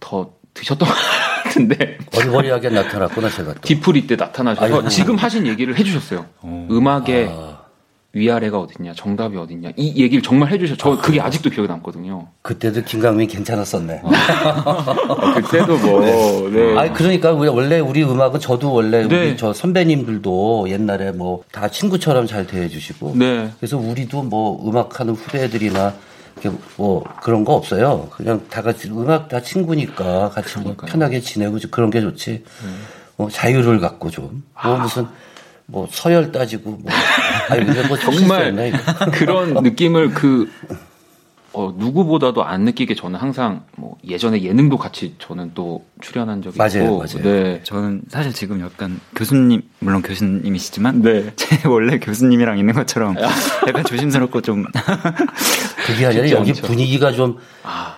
[0.00, 0.94] 더 드셨던 것
[1.44, 3.60] 같은데 어리버리하게 나타났구나 제가 또.
[3.62, 4.88] 디프리 때 나타나셔서 아이고.
[4.88, 6.26] 지금 하신 얘기를 해주셨어요.
[6.44, 7.47] 음악의 아,
[8.14, 10.76] 위아래가 어딨냐, 정답이 어딨냐 이 얘기를 정말 해주셔.
[10.76, 12.28] 저 그게 아직도 기억에 남거든요.
[12.42, 14.00] 그때도 김강민 괜찮았었네.
[14.02, 16.78] 아, 그때도 뭐 네.
[16.78, 19.28] 아니 그러니까 원래 우리 음악은 저도 원래 네.
[19.28, 23.50] 우리 저 선배님들도 옛날에 뭐 다 친구처럼 잘 대해주시고 네.
[23.58, 25.92] 그래서 우리도 뭐 음악하는 후배들이나
[26.40, 28.08] 이렇게 뭐 그런 거 없어요.
[28.10, 30.90] 그냥 다 같이 음악 다 친구니까 같이 뭐 그러니까요.
[30.90, 32.44] 편하게 지내고 좀 그런 게 좋지.
[33.16, 34.76] 뭐 자유를 갖고 좀뭐 아.
[34.76, 35.06] 무슨
[35.70, 36.90] 뭐 서열 따지고 뭐
[37.50, 39.10] 아니 뭐 정말 이거.
[39.12, 40.50] 그런 느낌을 그
[41.52, 46.84] 어, 누구보다도 안 느끼게 저는 항상 뭐 예전에 예능도 같이 저는 또 출연한 적이 맞아요,
[46.84, 47.22] 있고 맞아요.
[47.22, 47.60] 네.
[47.64, 51.32] 저는 사실 지금 약간 교수님 물론 교수님이시지만 네.
[51.36, 53.16] 제 원래 교수님이랑 있는 것처럼
[53.66, 54.64] 약간 조심스럽고 좀
[55.86, 56.62] 그게 아니라 여기 않죠.
[56.66, 57.96] 분위기가 좀 아,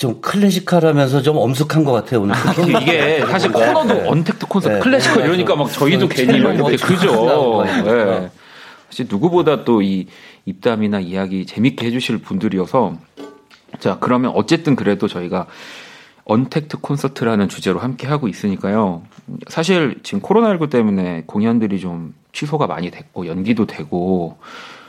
[0.00, 2.34] 좀 클래식하면서 좀 엄숙한 것 같아요 오늘.
[2.80, 4.80] 이게 사실 코너도 언택트 콘서트 네.
[4.80, 5.24] 클래시컬 네.
[5.28, 7.64] 이러니까 막 저희도 그 괜히 막 이렇게 뭐 그죠.
[7.84, 8.30] 네.
[8.88, 10.06] 사실 누구보다 또 이
[10.46, 12.94] 입담이나 이야기 재밌게 해주실 분들이어서
[13.78, 15.46] 자 그러면 어쨌든 그래도 저희가
[16.24, 19.02] 언택트 콘서트라는 주제로 함께 하고 있으니까요.
[19.48, 24.38] 사실 지금 코로나19 때문에 공연들이 좀 취소가 많이 됐고 연기도 되고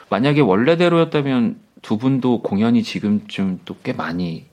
[0.09, 4.49] 만약에 원래대로였다면 두 분도 공연이 지금쯤 또 꽤 많이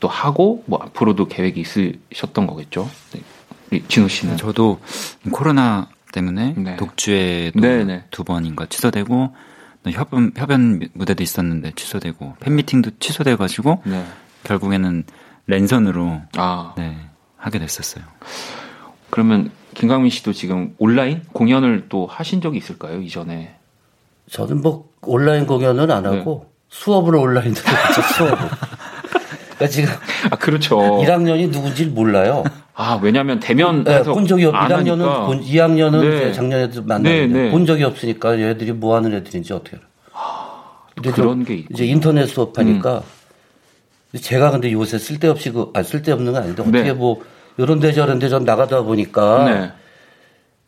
[0.00, 2.90] 또 하고 뭐 앞으로도 계획이 있으셨던 거겠죠.
[3.12, 3.82] 네.
[3.86, 4.80] 진우 씨는 저도
[5.30, 6.76] 코로나 때문에 네.
[6.76, 8.04] 독주에도 네, 네.
[8.10, 9.34] 두 번인가 취소되고
[9.82, 14.04] 또 협연 협연 무대도 있었는데 취소되고 팬미팅도 취소돼 가지고 네.
[14.44, 15.04] 결국에는
[15.46, 16.96] 랜선으로 아 네,
[17.36, 18.04] 하게 됐었어요.
[19.10, 23.56] 그러면 김강민 씨도 지금 온라인 공연을 또 하신 적이 있을까요 이전에?
[24.30, 26.50] 저는 뭐 온라인 공연은 안 하고 네.
[26.70, 28.38] 수업을 온라인으로 했죠, 수업을.
[29.60, 29.90] 그러니까 지금
[30.30, 30.78] 아 그렇죠.
[30.78, 32.44] 1학년이 누군지 몰라요.
[32.74, 34.54] 아 왜냐하면 대면 네, 해서 본 적이 없.
[34.54, 35.26] 안 1학년은 하니까.
[35.26, 36.32] 본, 2학년은 네.
[36.32, 37.50] 작년에도 만났는데 네, 네.
[37.50, 39.84] 본 적이 없으니까 얘들이 뭐 하는 애들인지 어떻게 알아.
[40.94, 41.54] 근데 그런 좀 게.
[41.54, 41.64] 음.
[41.70, 43.02] 이제 인터넷 수업하니까
[44.18, 46.92] 제가 근데 요새 쓸데없이 그, 아, 쓸데없는 건 아닌데 어떻게 네.
[46.92, 47.22] 뭐
[47.58, 49.70] 이런데 저런데 좀 나가다 보니까 네.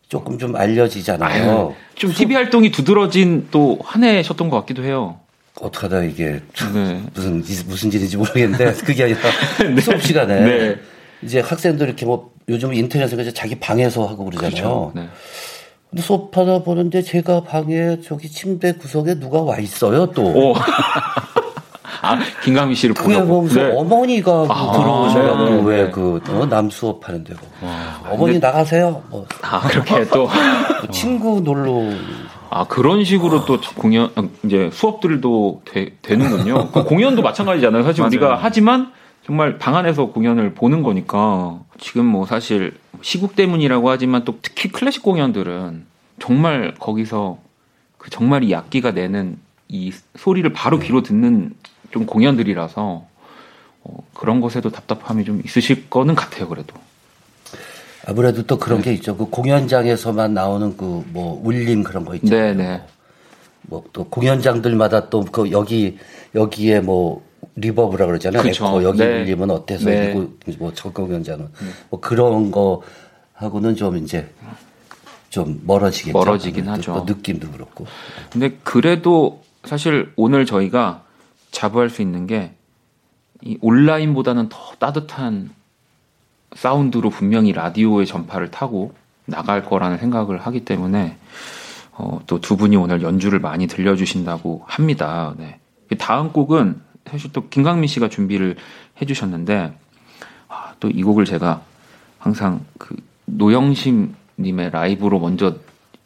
[0.09, 1.51] 조금 좀 알려지잖아요.
[1.51, 5.19] 아유, 좀 TV 활동이 두드러진 또 한 해셨던 것 같기도 해요.
[5.61, 6.41] 어떡하다 이게
[6.75, 7.03] 네.
[7.15, 9.21] 무슨 무슨 일인지 모르겠는데 그게 아니라
[9.83, 10.77] 수업 시간에 네.
[11.23, 14.51] 이제 학생들 이렇게 뭐 요즘 인터넷에서 자기 방에서 하고 그러잖아요.
[14.53, 14.93] 그렇죠.
[14.95, 15.09] 네.
[15.91, 20.23] 근데 수업하다 보는데 제가 방에 저기 침대 구석에 누가 와 있어요 또.
[20.25, 20.55] 오.
[22.05, 23.29] 아 김강민 씨를 그게 보려고.
[23.43, 23.73] 보면서 네.
[23.77, 25.91] 어머니가 아, 들어오셔가지고 네, 네, 왜 네.
[25.93, 27.47] 그남 수업 하는데고
[28.11, 29.03] 어머니 나가세요.
[29.11, 30.25] 뭐 아 그렇게 또.
[30.25, 30.31] 뭐
[30.91, 31.73] 친구 놀러
[32.55, 36.71] 아 그런 식으로 또 공연 어, 이제 수업들도 되, 되는군요.
[36.71, 37.83] 그 공연도 마찬가지잖아요.
[37.83, 38.39] 사실 우리가.
[38.39, 38.93] 하지만
[39.25, 45.03] 정말 방 안에서 공연을 보는 거니까 지금 뭐 사실 시국 때문이라고 하지만 또 특히 클래식
[45.03, 45.87] 공연들은
[46.19, 47.39] 정말 거기서
[47.97, 49.39] 그 정말 이 악기가 내는
[49.69, 51.55] 이 소리를 바로 귀로 듣는
[51.91, 53.07] 좀 공연들이라서
[53.85, 56.49] 어, 그런 것에도 답답함이 좀 있으실 거는 같아요.
[56.49, 56.75] 그래도.
[58.07, 58.65] 아무래도 또 네.
[58.65, 59.17] 그런 게 있죠.
[59.17, 62.55] 그 공연장에서만 나오는 그 뭐 울림 그런 거 있잖아요.
[62.57, 62.83] 네네.
[63.63, 65.99] 뭐 또 공연장들마다 또 그 여기
[66.35, 67.25] 여기에 뭐
[67.57, 68.43] reverb라 그러잖아요.
[68.43, 68.67] 그쵸.
[68.67, 69.21] 에코 여기 네.
[69.23, 70.13] 울림은 어때서 네.
[70.45, 71.49] 그리고 뭐저 공연장은
[71.91, 72.83] 뭐 그런 거
[73.35, 74.29] 하고는 좀 이제
[75.31, 76.17] 좀 멀어지겠죠.
[76.17, 77.05] 멀어지긴 하죠.
[77.07, 77.87] 또 느낌도 그렇고.
[78.31, 81.05] 근데 그래도 사실 오늘 저희가
[81.51, 82.55] 자부할 수 있는 게
[83.45, 85.51] 이 온라인보다는 더 따뜻한
[86.55, 88.93] 사운드로 분명히 라디오의 전파를 타고
[89.25, 91.17] 나갈 거라는 생각을 하기 때문에
[91.93, 95.35] 어, 또 두 분이 오늘 연주를 많이 들려주신다고 합니다.
[95.39, 95.59] 네.
[95.91, 96.81] 이 다음 곡은
[97.11, 98.57] 사실 또 김강민 씨가 준비를
[99.01, 99.73] 해주셨는데
[100.49, 101.63] 아, 또이 곡을 제가
[102.19, 102.97] 항상 그
[103.27, 105.57] 노영심님의 라이브로 먼저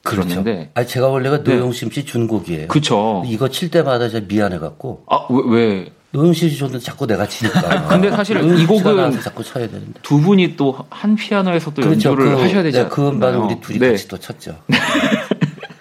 [0.03, 1.55] 들었는데 아 제가 원래가 네.
[1.57, 2.69] 노영심 씨 준곡이에요.
[2.69, 3.23] 그쵸.
[3.27, 5.93] 이거 칠 때마다 제가 미안해 갖고 아, 왜, 왜?
[6.13, 7.89] 노영심 씨 줬는데 자꾸 내가 치니까.
[7.89, 10.01] 근데 사실 이 곡은 자꾸 쳐야 되는데.
[10.03, 12.89] 두 분이 또 한 피아노에서 또 연주를 그, 하셔야 되잖아요.
[12.89, 13.91] 네, 그 음반을 우리 둘이 네.
[13.91, 14.57] 같이 또 쳤죠.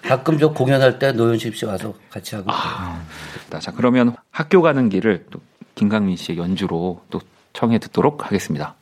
[0.02, 2.46] 가끔 저 공연할 때 노영심 씨 와서 같이 하고.
[2.50, 3.00] 아.
[3.60, 5.40] 자, 그러면 학교 가는 길을 또
[5.74, 7.20] 김강민 씨의 연주로 또
[7.52, 8.74] 청해 듣도록 하겠습니다.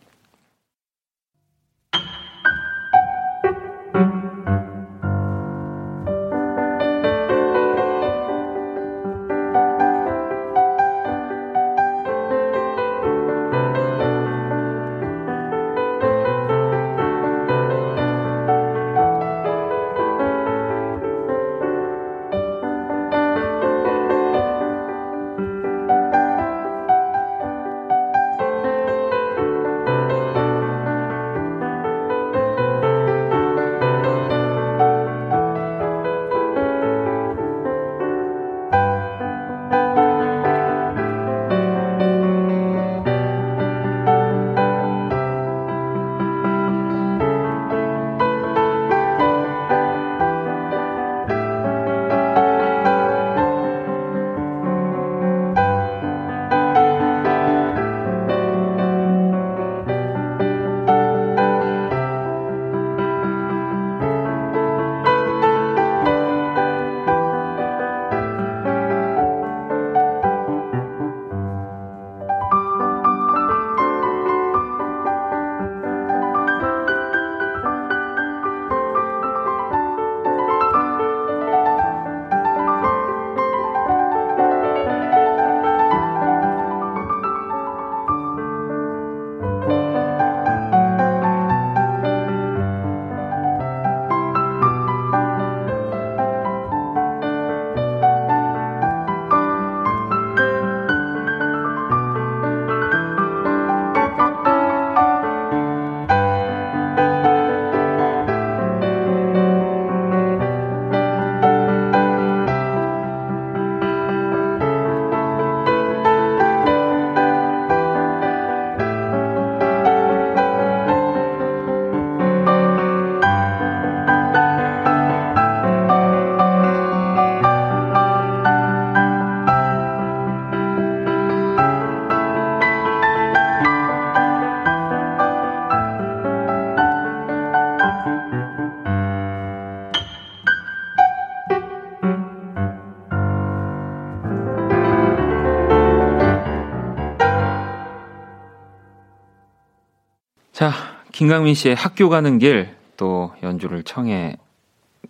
[151.15, 154.37] 김강민 씨의 학교 가는 길 또 연주를 청해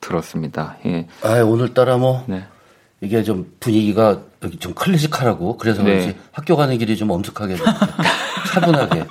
[0.00, 0.76] 들었습니다.
[0.86, 1.07] 예.
[1.22, 2.44] 아 오늘따라 뭐 네.
[3.00, 4.22] 이게 좀 분위기가
[4.59, 5.90] 좀 클래식하라고 그래서 네.
[5.98, 7.66] 그런지 학교 가는 길이 좀 엄숙하게 좀
[8.52, 9.05] 차분하게.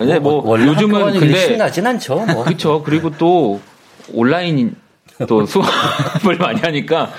[0.00, 2.26] 네, 뭐 원래 학교 요즘은 가는 근데 신나진 않죠.
[2.26, 2.42] 뭐.
[2.44, 2.82] 그렇죠.
[2.82, 3.60] 그리고 또
[4.12, 4.76] 온라인
[5.26, 7.10] 또 수업을 많이 하니까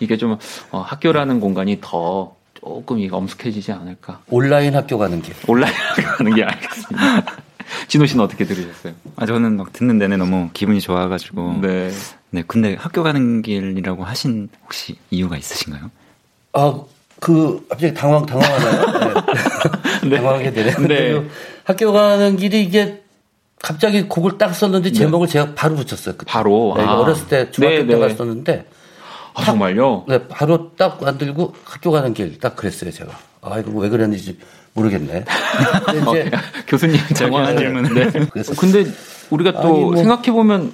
[0.00, 0.38] 이게 좀
[0.70, 4.20] 어, 학교라는 공간이 더 조금 이게 엄숙해지지 않을까.
[4.28, 5.34] 온라인 학교 가는 길.
[5.46, 5.74] 온라인
[6.18, 7.36] 하는 게 알겠습니다.
[7.88, 8.94] 진호 씨는 어떻게 들으셨어요?
[9.16, 11.90] 아 저는 막 듣는 내내 너무 기분이 좋아가지고 네.
[12.30, 15.90] 네, 근데 학교 가는 길이라고 하신 혹시 이유가 있으신가요?
[16.52, 16.80] 아,
[17.20, 19.24] 그, 갑자기 당황, 당황하나요?
[20.04, 20.16] 네.
[20.16, 20.72] 당황하게 되네.
[20.72, 21.12] 근데 네.
[21.12, 21.30] 그
[21.64, 23.02] 학교 가는 길이 이게
[23.62, 26.16] 갑자기 곡을 딱 썼는데 제목을 제가 바로 붙였어요.
[26.16, 26.30] 그때.
[26.30, 26.74] 바로?
[26.76, 26.94] 네, 아.
[26.98, 27.98] 어렸을 때 중학교 네, 때 네.
[28.08, 28.66] 갔었는데
[29.34, 30.04] 아, 정말요?
[30.08, 33.12] 네, 바로 딱 만들고 학교 가는 길 딱 그랬어요, 제가.
[33.42, 34.38] 아, 이거 왜 그랬는지
[34.76, 35.24] 모르겠네.
[35.86, 36.30] 근데 이제
[36.68, 37.94] 교수님 정확한 질문을.
[38.12, 38.26] 네.
[38.30, 38.84] 그래서 근데
[39.30, 40.72] 우리가 또 아니, 뭐- 생각해 보면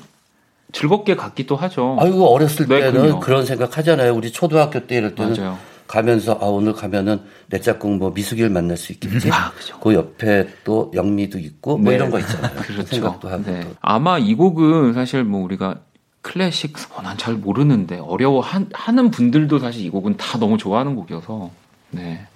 [0.72, 1.96] 즐겁게 갔기도 하죠.
[2.00, 3.20] 아이고 어렸을 네, 때는 그럼요.
[3.20, 4.14] 그런 생각 하잖아요.
[4.14, 5.58] 우리 초등학교 때 이럴 때는 맞아요.
[5.86, 9.30] 가면서 아 오늘 가면은 내 짝꿍 뭐 미숙이를 만날 수 있겠지.
[9.30, 9.78] 아, 그죠.
[9.80, 11.96] 그 옆에 또 영미도 있고 뭐 네.
[11.96, 12.52] 이런 거 있잖아요.
[12.56, 12.86] 그 그렇죠.
[12.96, 13.60] 생각도 하고 네.
[13.60, 13.70] 또.
[13.82, 15.76] 아마 이 곡은 사실 뭐 우리가
[16.22, 20.94] 클래식 어, 난 잘 모르는데 어려워 한, 하는 분들도 사실 이 곡은 다 너무 좋아하는
[20.94, 21.50] 곡이어서
[21.90, 22.26] 네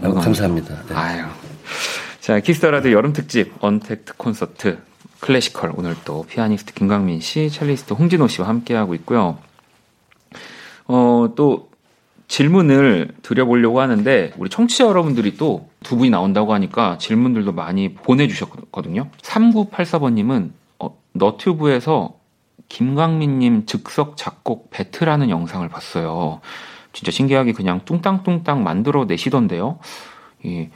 [0.00, 0.82] 너무 감사합니다.
[0.88, 0.94] 네.
[0.94, 1.24] 아유
[2.20, 4.78] 자 Kiss the Radio 여름 특집 언택트 콘서트
[5.20, 9.38] Classical 오늘 또 피아니스트 김광민 씨, 첼리스트 홍진호 씨와 함께 하고 있고요.
[10.86, 11.70] 어 또
[12.28, 19.08] 질문을 드려보려고 하는데 우리 청취자 여러분들이 또 두 분이 나온다고 하니까 질문들도 많이 보내주셨거든요.
[19.22, 22.14] 3984번님은 어, 너튜브에서
[22.68, 26.40] 김광민님 즉석 작곡 배틀하는 영상을 봤어요.
[26.92, 29.78] 진짜 신기하게 그냥 뚱땅뚱땅 만들어 내시던데요.
[30.44, 30.68] 이,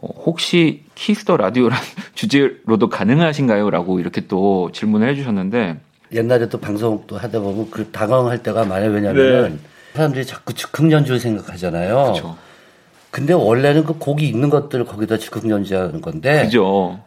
[0.00, 1.78] 어, 혹시 Kiss the Radio란
[2.14, 3.70] 주제로도 가능하신가요?
[3.70, 5.80] 라고 이렇게 또 질문을 해주셨는데
[6.12, 8.90] 옛날에 또 방송 또 하다 보면 그 당황할 때가 많아요.
[8.90, 9.60] 왜냐면은
[9.94, 11.96] 사람들이 자꾸 즉흥 연주를 생각하잖아요.
[11.96, 12.02] 네.
[12.04, 12.36] 그렇죠.
[13.10, 17.00] 근데 원래는 그 곡이 있는 것들을 거기다 즉흥 연주하는 건데 그죠.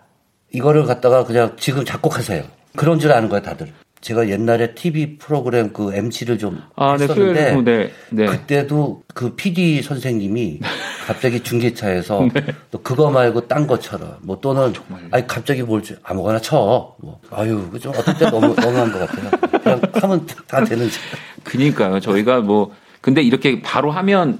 [0.52, 2.44] 이거를 갖다가 그냥 지금 작곡하세요.
[2.76, 3.72] 그런 줄 아는 거야 다들.
[4.02, 7.92] 제가 옛날에 TV 프로그램 그 MC를 좀 아, 네, 수요일 했었는데 무대.
[8.10, 8.26] 네.
[8.26, 10.60] 그때도 그 PD 선생님이
[11.06, 12.46] 갑자기 중계차에서 네.
[12.72, 14.18] 또 그거 말고 딴거 쳐라.
[14.22, 15.08] 뭐 또는 정말요?
[15.12, 15.94] 아니 갑자기 뭘 줘.
[16.04, 16.96] 아무거나 쳐.
[17.00, 19.30] 뭐 아유 그좀 어떨 때 너무 너무한 것 같아요.
[19.62, 20.98] 그냥 하면 다 되는지.
[21.44, 22.00] 그니까요.
[22.00, 24.40] 저희가 뭐, 근데 이렇게 바로 하면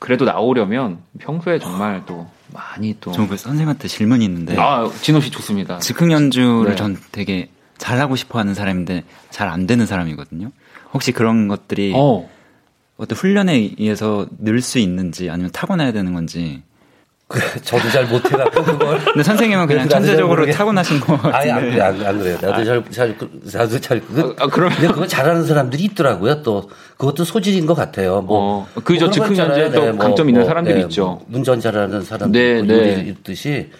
[0.00, 3.12] 그래도 나오려면 평소에 정말 또 많이 또.
[3.12, 5.78] 저그 선생님한테 질문이 있는데 아, 진호 씨 좋습니다.
[5.78, 6.76] 즉흥 연주를 네.
[6.76, 10.50] 전 되게 잘하고 싶어 하는 사람인데 잘 안 되는 사람이거든요.
[10.92, 12.28] 혹시 그런 것들이 어,
[12.96, 16.62] 어떤 훈련에 의해서 늘 수 있는지 아니면 타고나야 되는 건지.
[17.30, 18.98] 그 저도 잘 못해갖고 그걸.
[19.04, 21.70] 근데 선생님은 그냥 천재적으로 타고나신 거 아니 안 같은데.
[21.76, 22.38] 그래 안, 안 그래 요.
[22.40, 23.16] 나도 잘잘
[23.52, 26.42] 나도 잘 그, 아, 그러면- 근데 그거 잘하는 사람들이 있더라고요.
[26.42, 28.22] 또 그것도 소질인 것 같아요.
[28.22, 28.68] 뭐 어.
[28.74, 29.92] 뭐거 즉흥 연주에 있잖아요.
[29.92, 31.04] 또 강점 있는 사람들이 있죠.
[31.04, 33.04] 뭐 운전 잘하는 사람들 네, 뭐 네.
[33.08, 33.70] 있듯이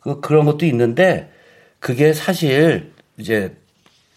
[0.00, 1.32] 그 그런 것도 있는데
[1.80, 3.56] 그게 사실 이제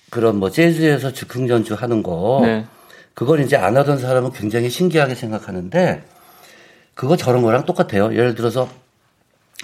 [0.09, 2.65] 그런 뭐 재즈에서 즉흥 연주하는 거 네.
[3.13, 6.03] 그걸 이제 안 하던 사람은 굉장히 신기하게 생각하는데
[6.93, 8.13] 그거 저런 거랑 똑같아요.
[8.13, 8.69] 예를 들어서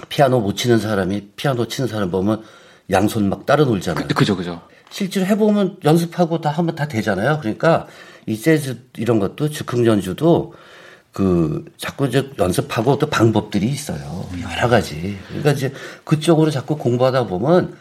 [0.10, 2.44] 피아노 못 치는 사람이 피아노 치는 사람 보면
[2.92, 4.08] 양손 막 따로 놀잖아요.
[4.10, 4.62] 그죠, 그죠.
[4.90, 7.40] 실제로 해보면 연습하고 다 하면 다 되잖아요.
[7.40, 7.88] 그러니까
[8.26, 10.54] 이 재즈 이런 것도 즉흥 연주도
[11.16, 14.26] 그 자꾸 이제 연습하고 또 방법들이 있어요.
[14.52, 15.18] 여러 가지.
[15.30, 15.72] 그러니까 이제
[16.04, 17.78] 그쪽으로 자꾸 공부하다 보면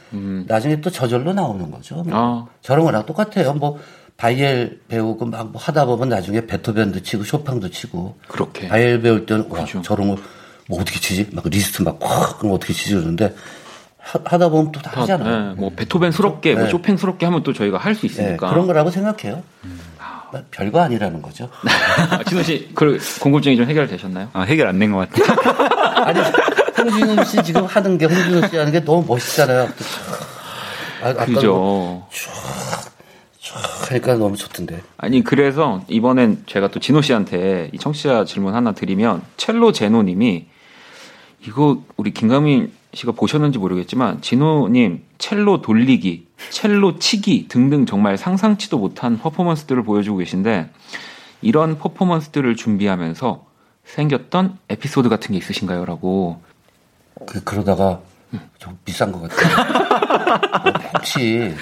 [0.46, 1.96] 나중에 또 저절로 나오는 거죠.
[1.96, 2.10] 뭐 음.
[2.12, 2.46] 아.
[2.62, 3.52] 저런 거랑 똑같아요.
[3.54, 3.80] 뭐
[4.16, 8.68] 바이엘 배우고 막 뭐 하다 보면 나중에 베토벤도 치고 쇼팽도 치고 그렇게.
[8.68, 9.82] 바이엘 배울 때는 와 그죠.
[9.82, 11.30] 저런 걸뭐 어떻게 치지?
[11.32, 13.34] 막 리스트 막확 그럼 어떻게 치지 그러는데
[13.98, 15.48] 하, 하다 보면 또다 다, 하잖아요.
[15.48, 16.70] 네, 뭐 베토벤스럽게, 뭐 네.
[16.70, 18.50] 쇼팽스럽게 하면 또 저희가 할수 네, 있으니까.
[18.50, 19.42] 그런 거라고 생각해요.
[20.50, 21.48] 별거 아니라는 거죠.
[22.10, 24.28] 아, 진호 씨, 그 궁금증이 좀 해결되셨나요?
[24.32, 26.04] 아, 해결 안 된 것 같아요.
[26.04, 26.20] 아니,
[26.78, 29.68] 홍진호 씨 지금 하는 게, 홍진호 씨 하는 게 너무 멋있잖아요.
[31.02, 32.06] 아, 아까 뭐 그죠.
[33.40, 34.82] 촥 하니까 너무 좋던데.
[34.96, 40.46] 아니 그래서 이번엔 제가 또 진호 씨한테 이 청취자 질문 하나 드리면 첼로 제노님이
[41.46, 49.18] 이거 우리 김가민 씨가 보셨는지 모르겠지만 진호님 첼로 돌리기, 첼로 치기 등등 정말 상상치도 못한
[49.18, 50.70] 퍼포먼스들을 보여주고 계신데
[51.42, 53.44] 이런 퍼포먼스들을 준비하면서
[53.84, 56.40] 생겼던 에피소드 같은 게 있으신가요?라고
[57.26, 58.00] 그, 그러다가
[58.58, 59.64] 좀 비싼 것 같아요.
[60.64, 61.52] 어, 혹시,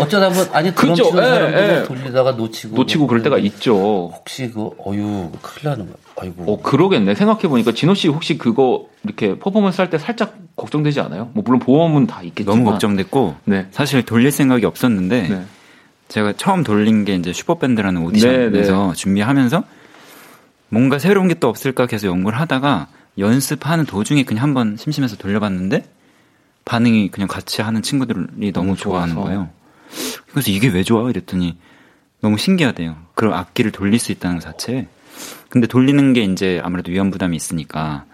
[0.00, 1.82] 어쩌다 보면, 아니, 드럼 그죠, 치는 예, 사람들 예.
[1.84, 2.76] 돌리다가 놓치고.
[2.76, 4.10] 놓치고 그럴 때가 있죠.
[4.14, 6.52] 혹시 그, 어유 큰일 나는 거 아이고.
[6.52, 11.30] 어 그러겠네 생각해 보니까 진호 씨 혹시 그거 이렇게 퍼포먼스 할 때 살짝 걱정되지 않아요?
[11.32, 13.66] 뭐 물론 보험은 다 있겠지만 너무 걱정됐고 네.
[13.70, 15.42] 사실 돌릴 생각이 없었는데 네.
[16.08, 19.62] 제가 처음 돌린 게 이제 슈퍼밴드라는 오디션에서 네, 준비하면서
[20.68, 25.84] 뭔가 새로운 게 또 없을까 계속 연구를 하다가 연습하는 도중에 그냥 한번 심심해서 돌려봤는데
[26.70, 29.26] 반응이 그냥 같이 하는 친구들이 너무 좋아하는 좋아서.
[29.26, 29.50] 거예요.
[30.30, 31.10] 그래서 이게 왜 좋아?
[31.10, 31.56] 이랬더니
[32.20, 32.96] 너무 신기하대요.
[33.14, 34.86] 그런 악기를 돌릴 수 있다는 것 자체에.
[35.48, 38.04] 근데 돌리는 게 이제 아무래도 위험 부담이 있으니까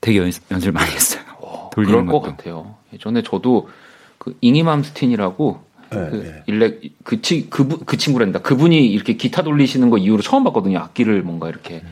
[0.00, 1.20] 되게 연습, 연습을 많이 했어요.
[1.74, 2.36] 돌리는 그럴 것 것도.
[2.36, 2.76] 같아요.
[2.94, 3.68] 예전에 저도
[4.16, 6.42] 그 잉이맘스틴이라고 네, 그 네.
[6.46, 8.38] 일렉 그, 치, 그, 그 친구란다.
[8.40, 10.78] 그분이 이렇게 기타 돌리시는 거 이후로 처음 봤거든요.
[10.78, 11.82] 악기를 뭔가 이렇게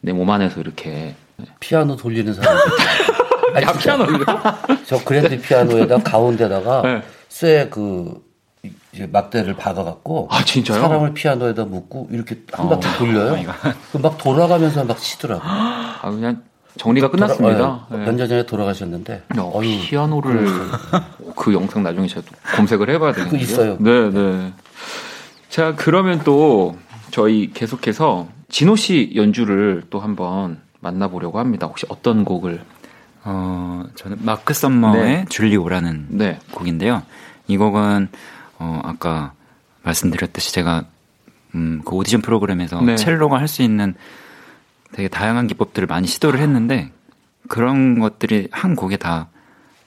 [0.00, 1.14] 내몸 안에서 이렇게
[1.60, 2.58] 피아노 돌리는 사람.
[3.54, 3.96] 아니, 야, 진짜.
[3.96, 4.24] 피아노 이거
[4.86, 7.02] 저 그랜드 피아노에다 가운데다가 네.
[7.28, 8.22] 쇠그
[8.92, 10.80] 이제 막대를 박아갖고 아, 진짜요?
[10.80, 12.92] 사람을 피아노에다 묶고 이렇게 한 바퀴 어.
[12.98, 13.52] 돌려요.
[13.92, 15.40] 그막 돌아가면서 막 치더라고.
[15.44, 16.42] 아 그냥
[16.76, 17.86] 정리가 끝났습니다.
[17.90, 17.98] 네.
[17.98, 19.24] 몇년 전에 돌아가셨는데.
[19.38, 20.46] 어, 어휴, 피아노를
[21.36, 23.12] 그 영상 나중에 제가 또 검색을 해봐야.
[23.12, 23.76] 그거 있어요.
[23.80, 24.52] 네, 네.
[25.48, 26.76] 자 그러면 또
[27.10, 31.66] 저희 계속해서 진호 씨 연주를 또 한번 만나보려고 합니다.
[31.66, 32.60] 혹시 어떤 곡을?
[33.24, 35.24] 어, 저는 마크 썸머의 네.
[35.28, 36.38] 줄리 오라는 네.
[36.52, 37.02] 곡인데요.
[37.48, 38.08] 이 곡은
[38.58, 39.32] 어, 아까
[39.82, 40.84] 말씀드렸듯이 제가
[41.54, 42.96] 음, 그 오디션 프로그램에서 네.
[42.96, 43.94] 첼로가 할 수 있는
[44.92, 46.90] 되게 다양한 기법들을 많이 시도를 했는데
[47.48, 49.28] 그런 것들이 한 곡에 다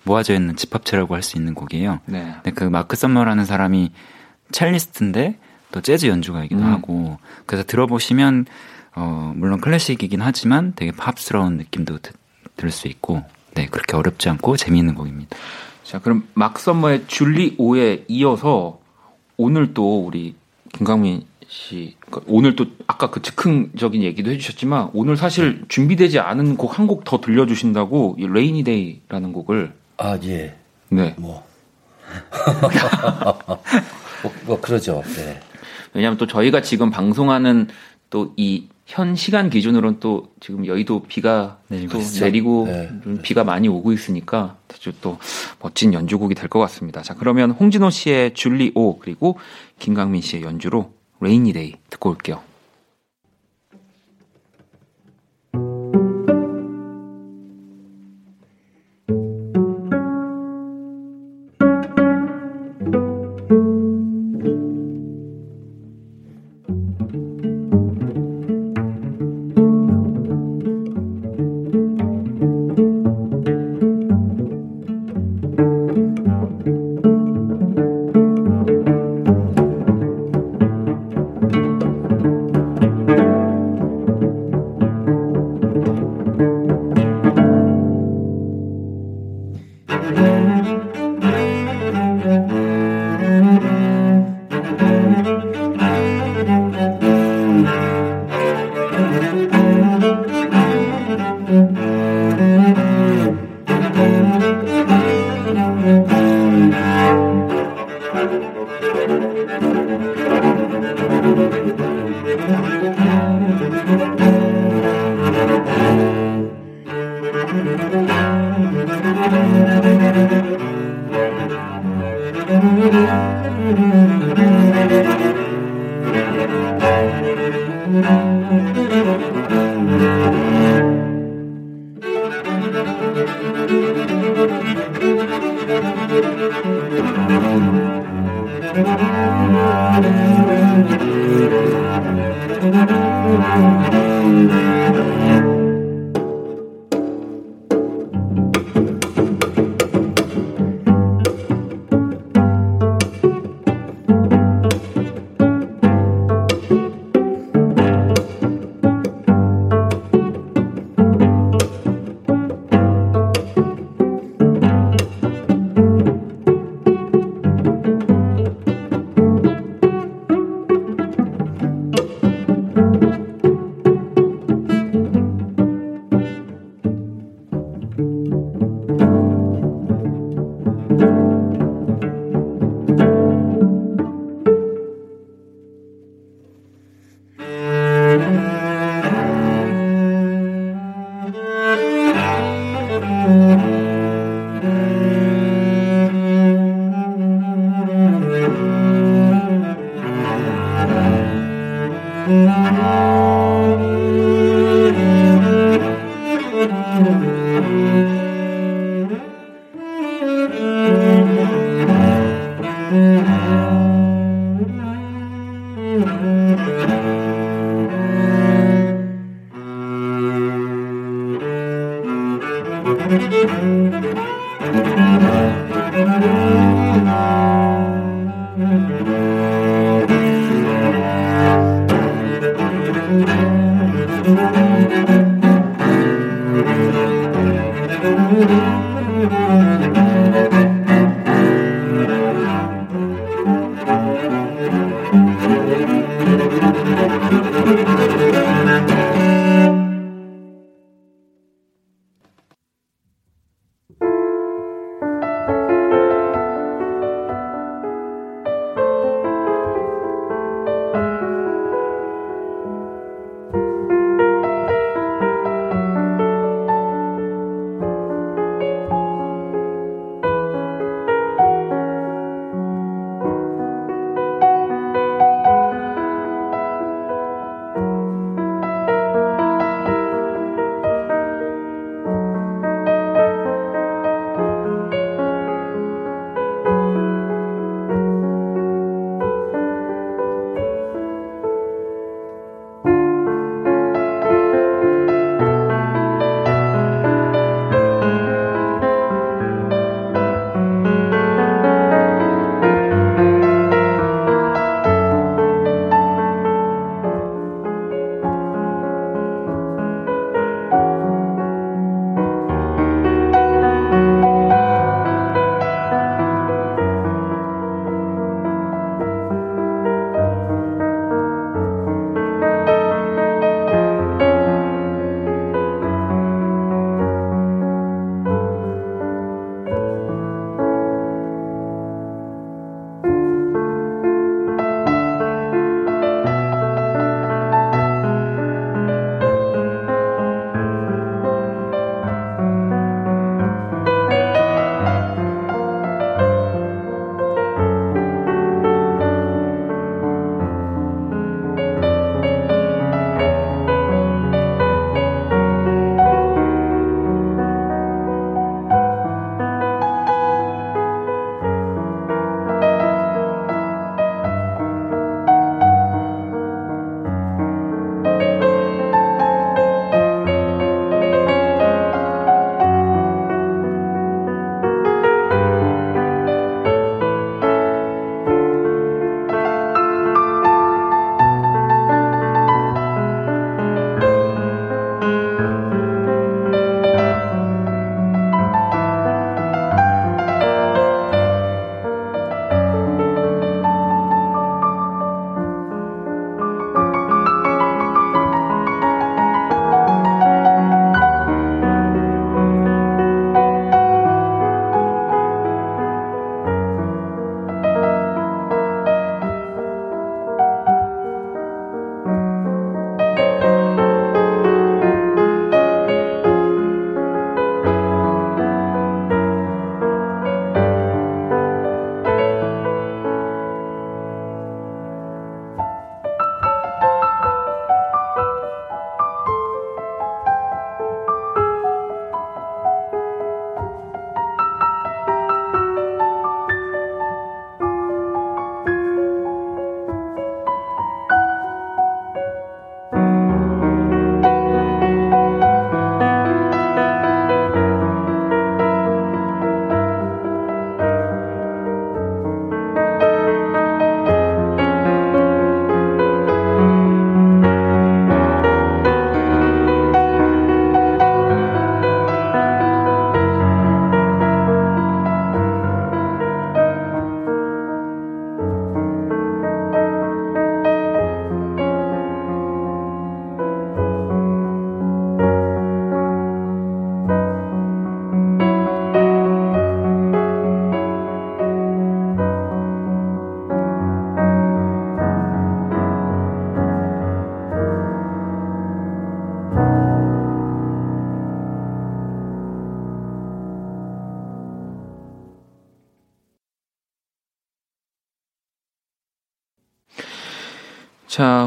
[0.04, 2.00] 모아져 있는 집합체라고 할 수 있는 곡이에요.
[2.06, 2.34] 네.
[2.44, 3.92] 근데 그 마크 썸머라는 사람이
[4.52, 5.38] 첼리스트인데
[5.72, 6.72] 또 재즈 연주가이기도 음.
[6.72, 8.46] 하고 그래서 들어보시면
[8.96, 12.14] 어, 물론 클래식이긴 하지만 되게 팝스러운 느낌도 드-
[12.58, 15.36] 들을 수 있고 네 그렇게 어렵지 않고 재미있는 곡입니다.
[15.84, 18.80] 자, 그럼 막썸머의 줄리 오에 이어서
[19.38, 20.36] 오늘 또 우리
[20.74, 26.80] 김광민 씨, 그러니까 오늘 또 아까 그 즉흥적인 얘기도 해주셨지만 오늘 사실 준비되지 않은 곡
[26.80, 30.56] 한 곡 더 들려주신다고 이 Rainy Day라는 곡을 아, 예.
[30.90, 31.14] 네.
[31.18, 31.46] 뭐.
[34.24, 35.04] 뭐, 뭐 그러죠.
[35.16, 35.40] 네.
[35.94, 37.68] 왜냐하면 또 저희가 지금 방송하는
[38.10, 42.24] 또 이 현 시간 기준으로는 또 지금 여의도 비가 내리고 또 있죠.
[42.26, 42.90] 내리고 네.
[43.04, 45.18] 좀 비가 많이 오고 있으니까 아주 또
[45.60, 47.02] 멋진 연주곡이 될 것 같습니다.
[47.02, 49.38] 자 그러면 홍진호 씨의 줄리 오 그리고
[49.80, 52.42] 김강민 씨의 연주로 레이니 데이 듣고 올게요.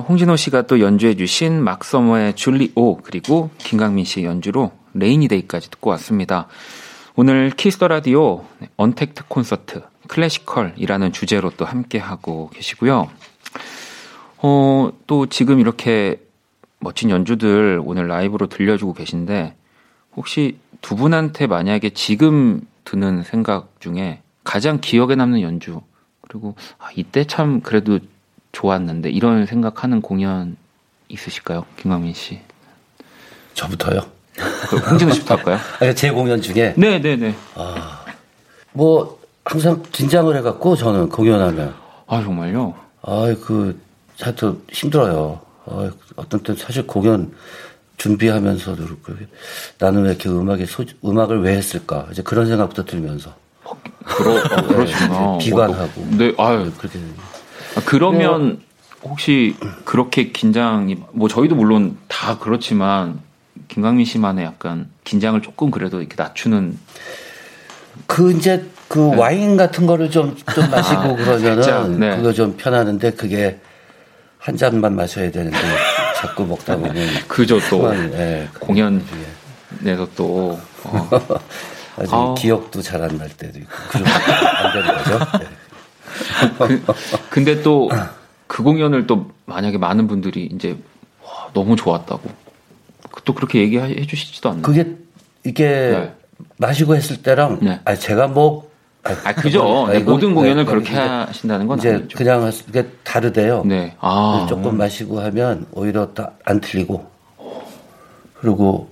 [0.09, 5.71] 홍진호 씨가 또 연주해 주신 마크 서머의 줄리 오, 그리고 김광민 씨의 연주로 Rainy Day까지
[5.71, 6.47] 듣고 왔습니다.
[7.15, 8.47] 오늘 Kiss the Radio
[8.79, 13.11] 언택트 콘서트 Classical이라는 주제로 또 함께 하고 계시고요.
[14.39, 16.23] 어, 또 지금 이렇게
[16.79, 19.57] 멋진 연주들 오늘 라이브로 들려주고 계신데
[20.17, 25.83] 혹시 두 분한테 만약에 지금 드는 생각 중에 가장 기억에 남는 연주
[26.23, 27.99] 그리고 아, 이때 참 그래도
[28.53, 30.57] 좋았는데 이런 생각하는 공연
[31.09, 32.41] 있으실까요, 김광민 씨?
[33.55, 34.01] 저부터요.
[34.69, 35.59] 그 홍진호 씨부터 할까요?
[35.95, 37.35] 제 공연 중에 네, 네, 네.
[38.73, 41.75] 뭐 항상 긴장을 해갖고 저는 공연하면
[42.07, 42.75] 아 정말요?
[43.03, 43.81] 아이 그
[44.21, 45.41] 하여튼 힘들어요.
[45.67, 47.33] 아, 어떤 때 사실 공연
[47.97, 49.13] 준비하면서도 그렇고
[49.79, 53.35] 나는 왜 이렇게 음악에 소, 음악을 왜 했을까 이제 그런 생각부터 들면서
[54.05, 55.21] 그러, 어, 그러시구나.
[55.39, 57.18] 네, 비관하고 네, 아유, 그렇게 아,
[57.87, 58.61] 그러면
[59.03, 63.21] 혹시 그렇게 긴장이 뭐 저희도 물론 다 그렇지만
[63.69, 66.79] 김강민 씨만의 약간 긴장을 조금 그래도 이렇게 낮추는
[68.07, 71.09] 그 이제 그 와인 같은 거를 좀, 좀 마시고 네.
[71.09, 72.17] 아, 그러면은 네.
[72.17, 73.59] 그거 좀 편하는데 그게
[74.39, 75.59] 한 잔만 마셔야 되는데
[76.17, 76.95] 자꾸 먹다 보면
[77.27, 79.05] 그죠 또 그만, 예, 공연에서
[80.17, 81.09] 또 어,
[82.11, 82.35] 아우.
[82.37, 85.19] 기억도 잘 안 날 때도 있고 그러면 안 되는 거죠.
[86.69, 86.81] 네.
[87.31, 87.89] 근데 또
[88.47, 90.75] 그 공연을 또 만약에 많은 분들이 이제
[91.23, 92.31] 와, 너무 좋았다고
[93.27, 94.63] 또 그렇게 얘기해 주시지도 않나요?
[94.63, 94.97] 그게
[95.45, 96.15] 이게 네.
[96.57, 97.79] 마시고 했을 때랑 네.
[97.85, 99.87] 아 제가 뭐아 그죠.
[99.87, 102.17] 아, 네, 모든 공연을 네, 그렇게 이제- 하신다는 건 이제 아니죠.
[102.17, 103.65] 그냥 했- 그게 다르대요.
[103.67, 103.95] 네.
[104.01, 107.07] 아 조금 마시고 하면 오히려 다안 틀리고
[108.41, 108.89] 그리고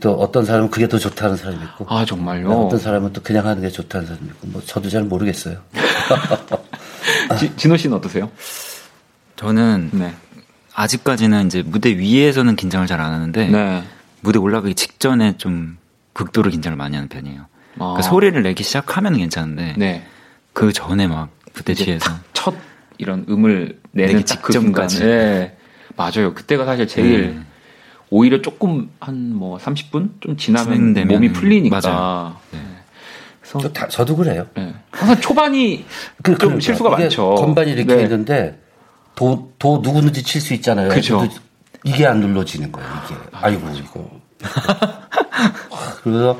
[0.00, 2.50] 또 어떤 사람은 그게 더 좋다는 사람이 있고 아 정말요.
[2.50, 5.56] 어떤 사람은 또 그냥 하는 게 좋다는 사람이 있고 뭐 저도 잘 모르겠어요.
[7.38, 8.30] 지, 진호 씨는 어떠세요?
[9.36, 10.14] 저는 네.
[10.74, 13.84] 아직까지는 이제 무대 위에서는 긴장을 잘 안 하는데 네.
[14.20, 15.78] 무대 올라가기 직전에 좀
[16.12, 17.42] 극도로 긴장을 많이 하는 편이에요.
[17.42, 17.46] 아.
[17.78, 20.04] 그러니까 소리를 내기 시작하면 괜찮은데 네.
[20.52, 22.54] 그 전에 막 무대 뒤에서 딱첫
[22.98, 24.96] 이런 음을 내는 딱그 직전까지.
[24.96, 25.16] 순간.
[25.16, 25.56] 네.
[25.96, 26.34] 맞아요.
[26.34, 27.40] 그때가 사실 제일 네.
[28.10, 31.80] 오히려 조금 한 뭐 30분 좀 지나면 몸이 풀리니까.
[31.80, 32.36] 맞아요.
[33.48, 33.52] 네.
[33.52, 34.46] 그래서 저 다, 저도 그래요.
[34.54, 34.74] 네.
[34.90, 35.84] 항상 초반이
[36.22, 37.34] 그- 좀 그러니까 실수가 많죠.
[37.36, 38.02] 건반이 이렇게 네.
[38.02, 38.58] 있는데
[39.14, 40.88] 도, 도 누구든지 칠 수 있잖아요.
[40.88, 41.28] 근데
[41.84, 42.88] 이게 안 눌러지는 거예요.
[43.06, 44.10] 이게 아 이고 이거.
[46.02, 46.38] 그래서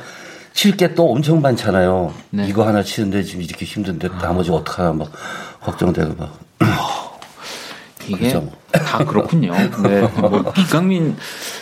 [0.52, 2.12] 칠 게 또 엄청 많잖아요.
[2.30, 2.46] 네.
[2.48, 5.10] 이거 하나 치는데 지금 이렇게 힘든데 나머지 어떡하나 막
[5.60, 6.38] 걱정되고 막.
[8.08, 8.52] 이게 그죠, 뭐.
[8.72, 9.52] 다 그렇군요.
[9.82, 10.00] 네.
[10.18, 11.16] 뭐 김강민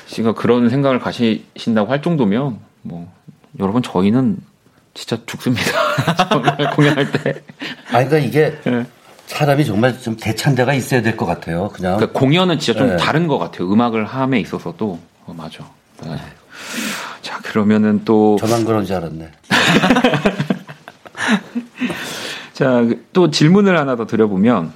[0.07, 3.13] 씨가 그런 생각을 가시신다고 할 정도면 뭐
[3.59, 4.39] 여러분 저희는
[4.97, 5.71] 진짜 죽습니다.
[6.75, 7.43] 공연할 때.
[7.93, 8.87] 아니 그러니까 이게 네.
[9.27, 11.69] 사람이 정말 좀 대찬데가 있어야 될 것 같아요.
[11.75, 12.97] 그냥 그러니까 공연은 진짜 좀 네.
[12.97, 13.71] 다른 것 같아요.
[13.71, 15.65] 음악을 함에 있어서도 어, 맞아.
[16.03, 16.17] 네.
[17.23, 19.31] 자 그러면은 또 저만 그런 줄 알았네.
[22.55, 24.73] 자, 그또 질문을 하나 더 드려보면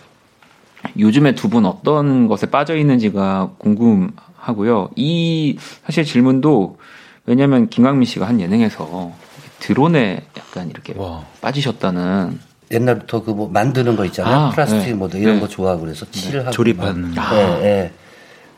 [0.99, 4.91] 요즘에 두 분 어떤 것에 빠져 있는지가 궁금하고요.
[4.97, 5.57] 이
[5.87, 6.79] 사실 질문도
[7.27, 9.13] 왜냐하면 김강민 씨가 한 예능에서
[9.61, 11.25] 드론에 약간 이렇게 와.
[11.41, 12.39] 빠지셨다는
[12.73, 14.35] 옛날부터 그 뭐 만드는 거 있잖아요.
[14.37, 14.95] 아, 플라스틱 네.
[14.95, 15.41] 모드 이런 네.
[15.41, 17.15] 거 좋아하고 그래서 칠하고 조립하는.
[17.15, 17.37] 막, 아.
[17.37, 17.93] 예, 예.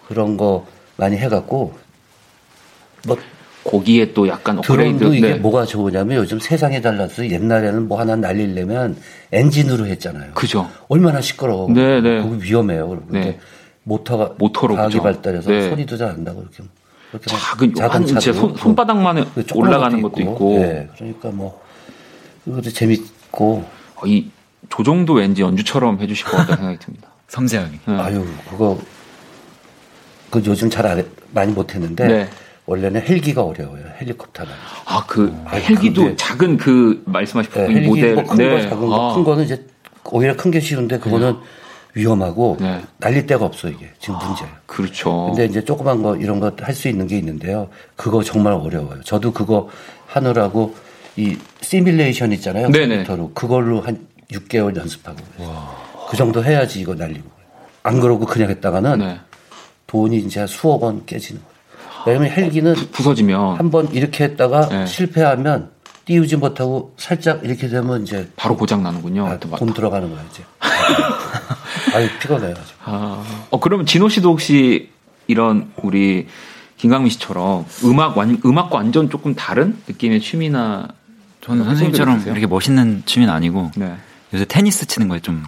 [0.09, 1.75] 그런 거 많이 해갖고
[3.07, 3.17] 뭐
[3.65, 4.99] 거기에 또 약간 업그레이드.
[4.99, 5.35] 드론도 이게 네.
[5.37, 8.97] 뭐가 좋으냐면 요즘 세상이 달라서 옛날에는 뭐 하나 날리려면
[9.31, 10.33] 엔진으로 했잖아요.
[10.35, 10.69] 그죠.
[10.89, 11.71] 얼마나 시끄러워.
[11.71, 12.23] 네, 네.
[12.23, 13.03] 그거 위험해요.
[13.09, 13.21] 네.
[13.21, 13.41] 근데
[13.85, 15.03] 모터가 모터로 과학이 그죠.
[15.03, 15.69] 발달해서 네.
[15.71, 16.63] 소리도 잘 안 나고 이렇게
[17.13, 18.55] 그렇게 막 작은 한 진짜 자동차도 손,
[19.35, 21.61] 그 조그만 올라가는 것도 있고 예, 그러니까 뭐
[22.45, 23.65] 그것도 재밌고
[23.97, 24.31] 어, 이
[24.71, 27.09] 조정도 왠지 연주처럼 해주실 것 같다는 생각이 듭니다.
[27.29, 27.79] 섬세하게.
[27.87, 27.95] 네.
[27.99, 28.79] 아유 그거
[30.31, 32.29] 그 요즘 잘안 해- 많이 못했는데 네.
[32.65, 33.85] 원래는 헬기가 어려워요.
[34.01, 34.51] 헬리콥터가.
[34.87, 38.87] 아, 그 아, 헬기도 근데- 작은 그 말씀하신 네, 이 헬기 모델 뭐큰 거, 작은
[38.89, 39.15] 거, 아.
[39.15, 39.67] 큰 거는 이제
[40.11, 41.37] 오히려 큰 게 쉬운데 그거는
[41.95, 42.81] 위험하고 네.
[42.99, 44.53] 날릴 데가 없어 이게 지금 문제예요.
[44.67, 45.27] 그렇죠.
[45.27, 47.69] 근데 이제 조그만 거 이런 거 할 수 있는 게 있는데요.
[47.97, 49.03] 그거 정말 어려워요.
[49.03, 49.69] 저도 그거
[50.07, 50.75] 하느라고
[51.17, 52.71] 이 시뮬레이션 있잖아요.
[52.71, 52.97] 네네.
[53.05, 55.69] 컴퓨터로 그걸로 한 6개월 연습하고 그래요.
[56.09, 57.31] 그 정도 해야지 이거 날리고.
[57.83, 59.21] 안 그러고 그냥 했다가는 네.
[59.87, 61.53] 돈이 이제 수억 원 깨지는 거예요.
[62.07, 64.87] 왜냐면 헬기는 부서지면 한 번 이렇게 했다가 네.
[64.87, 65.71] 실패하면
[66.05, 69.27] 띄우지 못하고 살짝 이렇게 되면 이제 바로 고장 나는군요.
[69.27, 70.43] 아, 돈 들어가는 거야 이제.
[71.95, 72.55] 아유 피곤해요.
[72.85, 74.91] 아, 어 그러면 진호 씨도 혹시
[75.29, 76.27] 이런 우리
[76.77, 80.89] 김강민 씨처럼 음악 완 음악과 완전 조금 다른 느낌의 취미나
[81.41, 82.23] 저는 어, 선생님처럼.
[82.27, 83.95] 이렇게 멋있는 취미는 아니고 네.
[84.35, 85.45] 요새 테니스 치는 거에 좀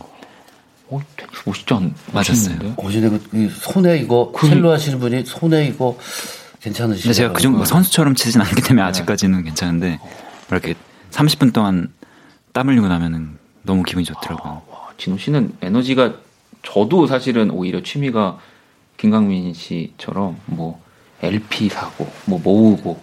[0.88, 2.74] 어, 되게 멋있지 않 맞았어요.
[2.76, 5.98] 어제는 그, 이 손에 이거 그- 첼로 하시는 분이 손에 이거
[6.60, 7.12] 괜찮으시죠?
[7.12, 8.88] 제가 그 정도 뭐 선수처럼 치진 않기 때문에 네.
[8.88, 10.74] 아직까지는 괜찮은데 뭐 이렇게
[11.10, 11.92] 30분 동안
[12.52, 14.62] 땀 흘리고 나면은 너무 기분이 좋더라고요.
[14.70, 16.14] 와, 진호 씨는 에너지가
[16.62, 18.38] 저도 사실은 오히려 취미가
[18.96, 20.80] 김강민 씨처럼 뭐
[21.22, 23.00] LP 사고 뭐 모으고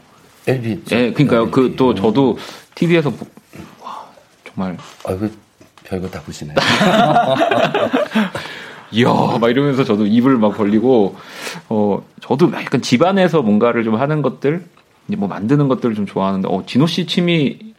[0.47, 0.81] LB.
[0.91, 1.51] 예, 그러니까요.
[1.51, 2.37] 그 또 저도
[2.75, 3.11] TV에서
[3.81, 4.05] 와,
[4.45, 5.29] 정말 아이고
[5.83, 6.53] 별거 다 보시네.
[8.93, 9.07] 이야,
[9.39, 11.15] 막 이러면서 저도 입을 막 벌리고,
[11.69, 14.65] 어, 저도 약간 집안에서 뭔가를 좀 하는 것들,
[15.07, 17.73] 이제 뭐 만드는 것들을 좀 좋아하는데, 어, 진호 씨 취미를,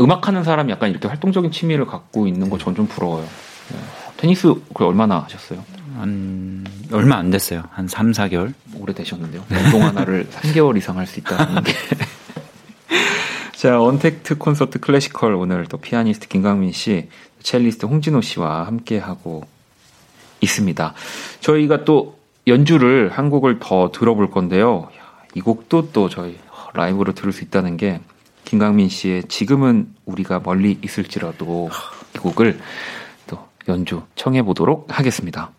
[0.00, 3.24] 음악하는 사람이 약간 이렇게 활동적인 취미를 갖고 있는 거 전 좀 부러워요.
[3.72, 3.78] 네.
[4.18, 5.64] 테니스 그 얼마나 하셨어요?
[5.98, 7.64] 한 얼마 안 됐어요.
[7.70, 8.52] 한 3, 4개월.
[8.78, 9.44] 오래 되셨는데요.
[9.50, 11.72] 운동 하나를 3개월 이상 할 수 있다는 게.
[13.56, 17.08] 자, 언택트 콘서트 클래시컬 오늘 또 피아니스트 김강민 씨,
[17.42, 19.44] 첼리스트 홍진호 씨와 함께 하고
[20.40, 20.94] 있습니다.
[21.40, 24.88] 저희가 또 연주를 한 곡을 더 들어볼 건데요.
[24.96, 25.00] 야,
[25.34, 26.38] 이 곡도 또 저희
[26.76, 28.00] 라이브로 들을 수 있다는 게
[28.44, 31.70] 김강민 씨의 지금은 우리가 멀리 있을지라도
[32.14, 32.60] 이 곡을
[33.26, 35.50] 또 연주 청해 보도록 하겠습니다.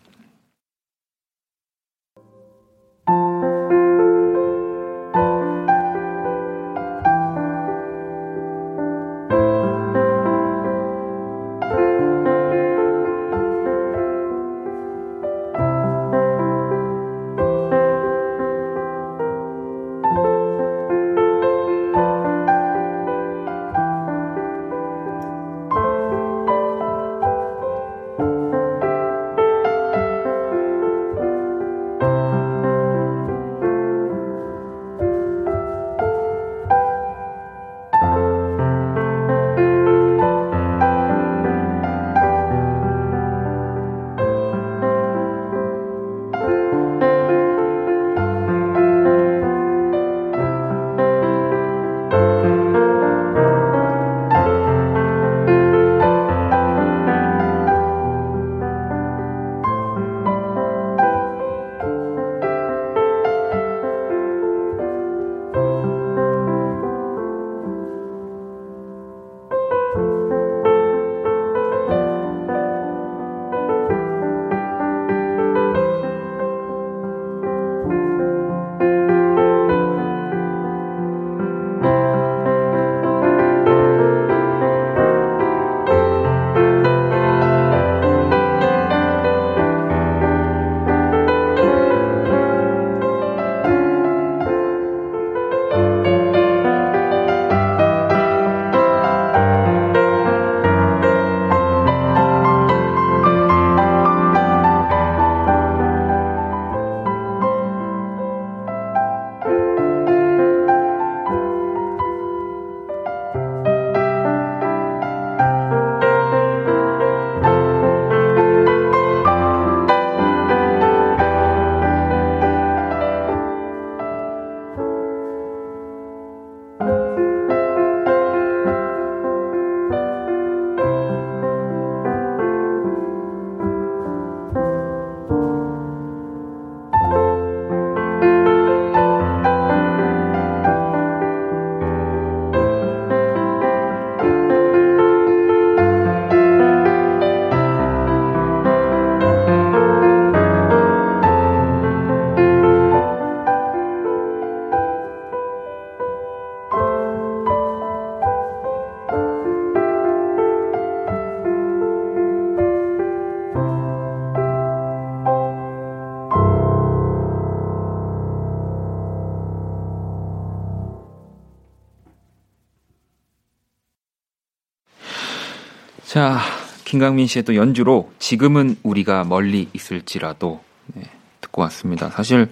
[176.18, 176.40] 자,
[176.82, 180.58] 김강민 씨의 또 연주로 지금은 우리가 멀리 있을지라도
[180.94, 181.04] 네,
[181.40, 182.10] 듣고 왔습니다.
[182.10, 182.50] 사실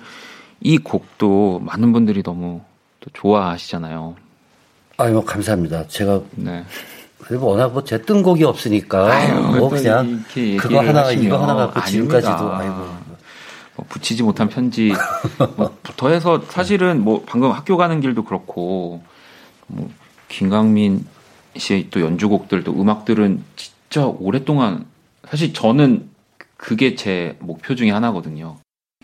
[0.61, 2.61] 이 곡도 많은 분들이 너무
[3.01, 4.15] 또 좋아하시잖아요.
[4.99, 5.89] 아유, 뭐 감사합니다.
[5.89, 6.65] 제가 네.
[7.19, 10.23] 그리고 워낙 뭐 제 뜬곡이 없으니까 아유, 뭐또 그냥
[10.61, 12.21] 그거 하나 하시면 이거 하나 갖고 아닙니다.
[12.21, 12.77] 지금까지도 아이고
[13.75, 14.93] 뭐 붙이지 못한 편지.
[15.57, 19.03] 뭐 더해서 사실은 뭐 방금 학교 가는 길도 그렇고
[19.67, 19.91] 뭐
[20.29, 21.05] 김강민
[21.59, 24.87] 씨의 또 연주곡들 또 음악들은 진짜 오랫동안
[25.29, 26.09] 사실 저는
[26.57, 28.57] 그게 제 목표 중에 하나거든요.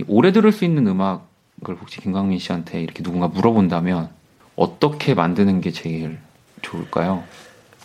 [0.08, 4.08] 오래 들을 수 있는 음악을 혹시 김강민 씨한테 이렇게 누군가 물어본다면
[4.56, 6.18] 어떻게 만드는 게 제일
[6.62, 7.24] 좋을까요?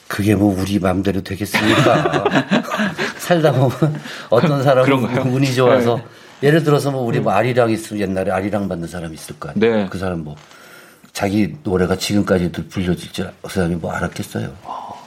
[0.07, 2.23] 그게 뭐 우리 마음대로 되겠습니까?
[3.19, 3.99] 살다 보면
[4.29, 5.33] 어떤 사람은?
[5.33, 6.01] 운이 좋아서
[6.41, 9.75] 예를 들어서 뭐 우리 뭐 아리랑 있으면 옛날에 아리랑 받는 사람 있을 거 아니에요.
[9.75, 9.87] 네.
[9.89, 10.35] 그 사람 뭐
[11.17, 14.53] 자기 노래가 지금까지도 불려질 줄그 사람이 뭐 알았겠어요.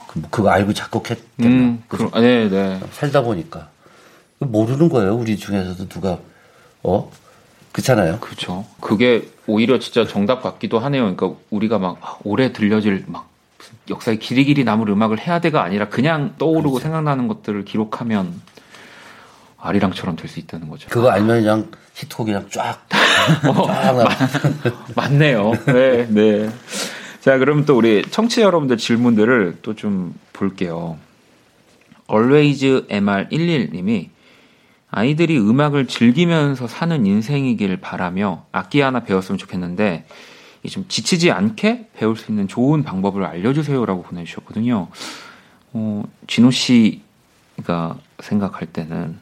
[0.07, 1.47] 그뭐 그거 알고 작곡했겠나.
[1.47, 1.83] 음?
[1.87, 2.81] 그럼, 네, 네.
[2.91, 3.69] 살다 보니까
[4.39, 5.15] 모르는 거예요.
[5.15, 6.19] 우리 중에서도 누가
[6.83, 7.09] 어
[7.71, 8.19] 그렇잖아요.
[8.19, 8.65] 그렇죠.
[8.81, 11.15] 그게 오히려 진짜 정답 같기도 하네요.
[11.15, 15.63] 그러니까 우리가 막 아, 오래 들려질 막 무슨 역사에 길이 길이 남을 음악을 해야 돼가
[15.63, 16.83] 아니라 그냥 떠오르고 그렇죠.
[16.83, 18.33] 생각나는 것들을 기록하면
[19.61, 20.89] 아리랑처럼 될 수 있다는 거죠.
[20.89, 22.79] 그거 알면 그냥 히트곡 그냥 쫙,
[23.47, 24.05] 어, 쫙 나.
[24.95, 25.53] 맞네요.
[25.67, 26.49] 네, 네.
[27.19, 30.97] 자, 그럼 또 우리 청취자 여러분들 질문들을 또 좀 볼게요.
[32.11, 34.09] always mr11 님이
[34.89, 40.05] 아이들이 음악을 즐기면서 사는 인생이길 바라며 악기 하나 배웠으면 좋겠는데
[40.63, 44.89] 이좀 지치지 않게 배울 수 있는 좋은 방법을 알려주세요라고 보내주셨거든요.
[45.73, 49.17] 어, 진호 씨가 생각할 때는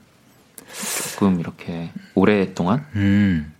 [0.74, 3.53] 조금 이렇게 오랫동안 음,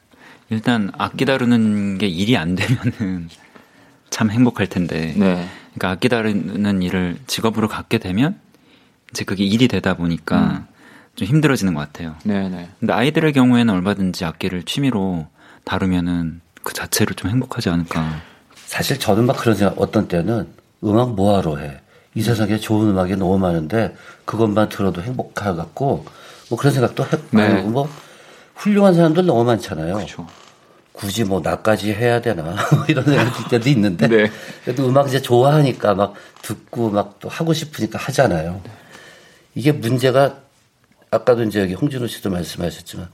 [0.50, 3.30] 일단 악기 다루는 게 일이 안 되면은
[4.10, 5.14] 참 행복할 텐데.
[5.16, 8.40] 네, 그러니까 악기 다루는 일을 직업으로 갖게 되면
[9.12, 10.68] 이제 그게 일이 되다 보니까
[11.16, 12.16] 좀 힘들어지는 것 같아요.
[12.24, 12.70] 네, 네.
[12.80, 15.28] 근데 아이들의 경우에는 얼마든지 악기를 취미로
[15.64, 18.22] 다루면은 그 자체로 좀 행복하지 않을까.
[18.56, 20.48] 사실 저는 막 그런 생각, 어떤 때는
[20.84, 21.82] 음악 뭐하러 해.
[22.16, 23.96] 이 세상에 좋은 음악이 너무 많은데
[24.26, 26.06] 그것만 들어도 행복해갖고
[26.50, 27.48] 뭐 그런 생각도 해, 네.
[27.48, 27.90] 하고 뭐
[28.56, 29.96] 훌륭한 사람들 너무 많잖아요.
[29.96, 30.28] 그렇죠.
[30.92, 34.32] 굳이 뭐 나까지 해야 되나 뭐 이런 생각이 들 때도 있는데 네.
[34.64, 38.62] 그래도 음악 이제 좋아하니까 막 듣고 막 또 하고 싶으니까 하잖아요.
[39.56, 40.38] 이게 문제가
[41.12, 43.08] 아까도 이제 여기 홍진호 씨도 말씀하셨지만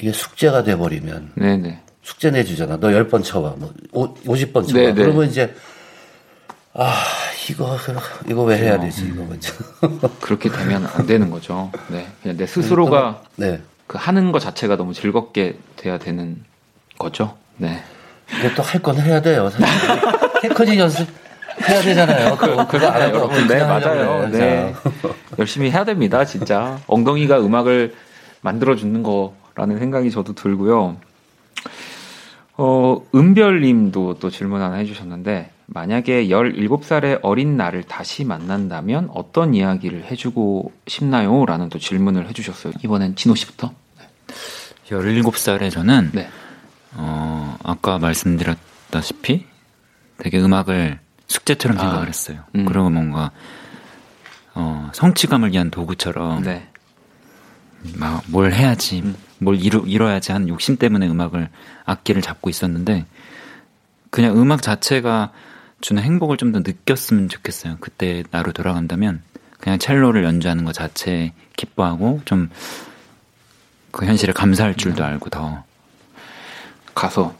[0.00, 1.80] 이게 숙제가 돼버리면 네, 네.
[2.02, 2.76] 숙제 내주잖아.
[2.76, 3.54] 너열번 쳐봐.
[3.58, 4.72] 뭐, 오, 50번 쳐봐.
[4.72, 4.94] 네, 네.
[4.94, 5.54] 그러면 이제,
[6.80, 6.92] 아,
[7.50, 7.76] 이거,
[8.28, 9.52] 이거 왜 해야 되지, 이거 먼저.
[10.20, 11.72] 그렇게 되면 안 되는 거죠.
[11.88, 12.06] 네.
[12.22, 13.60] 그냥 내 스스로가 네.
[13.88, 16.44] 그 하는 것 자체가 너무 즐겁게 돼야 되는
[16.96, 17.36] 거죠.
[17.56, 17.82] 네.
[18.30, 19.50] 근데 또 할 건 해야 돼요.
[19.50, 19.66] 사실.
[20.42, 21.08] 테크닉 연습
[21.68, 22.36] 해야 되잖아요.
[22.36, 24.28] 그거, 그거 안 하고 여러분, 네, 맞아요.
[24.30, 24.38] 그래.
[24.38, 24.74] 네.
[25.40, 26.78] 열심히 해야 됩니다, 진짜.
[26.86, 27.94] 엉덩이가 음악을
[28.42, 30.96] 만들어 주는 거라는 생각이 저도 들고요.
[32.56, 40.72] 어, 은별님도 또 질문 하나 해주셨는데, 만약에 17살의 어린 나를 다시 만난다면 어떤 이야기를 해주고
[40.86, 41.44] 싶나요?
[41.44, 42.72] 라는 또 질문을 해주셨어요.
[42.82, 43.72] 이번엔 진호 씨부터.
[44.88, 46.28] 17살에 저는 네.
[46.94, 49.44] 어, 아까 말씀드렸다시피
[50.16, 52.44] 되게 음악을 숙제처럼 아, 생각을 했어요.
[52.54, 52.64] 음.
[52.64, 53.30] 그리고 뭔가
[54.54, 56.68] 어, 성취감을 위한 도구처럼 네.
[57.94, 59.02] 막 뭘 해야지,
[59.38, 61.48] 뭘 이루, 이뤄야지 하는 욕심 때문에 음악을
[61.84, 63.06] 악기를 잡고 있었는데
[64.10, 65.32] 그냥 음악 자체가
[65.80, 67.76] 주는 행복을 좀 더 느꼈으면 좋겠어요.
[67.80, 69.22] 그때 나로 돌아간다면
[69.60, 72.48] 그냥 첼로를 연주하는 것 자체에 기뻐하고 좀
[73.90, 75.64] 그 현실에 감사할 줄도 알고 더
[76.94, 77.34] 가서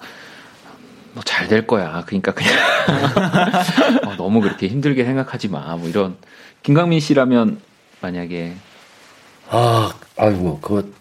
[1.13, 2.03] 뭐잘될 거야.
[2.07, 2.53] 그러니까 그냥
[4.09, 5.77] 어, 너무 그렇게 힘들게 생각하지 마.
[5.77, 6.17] 뭐 이런
[6.63, 7.61] 김강민 씨라면
[8.01, 8.57] 만약에
[9.51, 10.95] 아, 아이고, 그,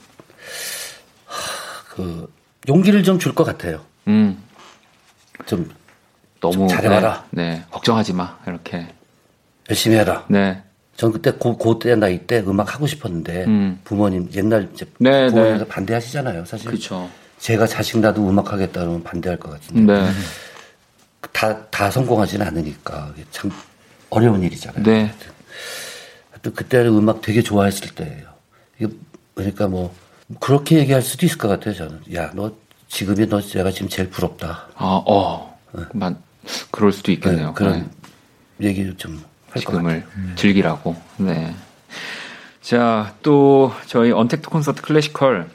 [1.26, 2.32] 하, 그,
[2.68, 3.84] 용기를 좀 줄 것 같아요.
[4.08, 4.38] 음
[5.46, 5.70] 좀
[6.40, 7.26] 너무 잘해봐라.
[7.32, 8.38] 네, 네, 걱정하지 마.
[8.48, 8.88] 이렇게
[9.70, 10.26] 열심히 해라.
[10.30, 10.62] 네.
[10.96, 13.80] 전 그때 고, 그때 나이 때 음악 하고 싶었는데 음.
[13.84, 15.68] 부모님 옛날 이제 네, 부모님들 네.
[15.68, 16.46] 반대하시잖아요.
[16.46, 17.10] 사실 그렇죠.
[17.40, 20.10] 제가 자식 나도 음악 하겠다 그러면 반대할 것 같은데 네.
[21.34, 23.52] 다, 다 성공하지는 않으니까 참
[24.10, 24.84] 어려운 일이잖아요.
[24.84, 25.14] 네.
[26.42, 28.28] 또 그때는 음악 되게 좋아했을 때예요.
[29.36, 29.94] 그러니까 뭐
[30.40, 31.76] 그렇게 얘기할 수도 있을 것 같아요.
[31.76, 32.52] 저는 야 너
[32.88, 34.68] 지금이 너 내가 지금 제일 부럽다.
[34.76, 35.58] 아, 어.
[35.94, 36.18] 만
[36.72, 37.48] 그럴 수도 있겠네요.
[37.48, 37.90] 네, 그런
[38.58, 38.68] 네.
[38.68, 39.60] 얘기를 좀할것 같아요.
[39.60, 40.96] 지금을 즐기라고.
[41.18, 41.54] 네.
[42.62, 45.50] 자, 또 저희 언택트 콘서트 클래시컬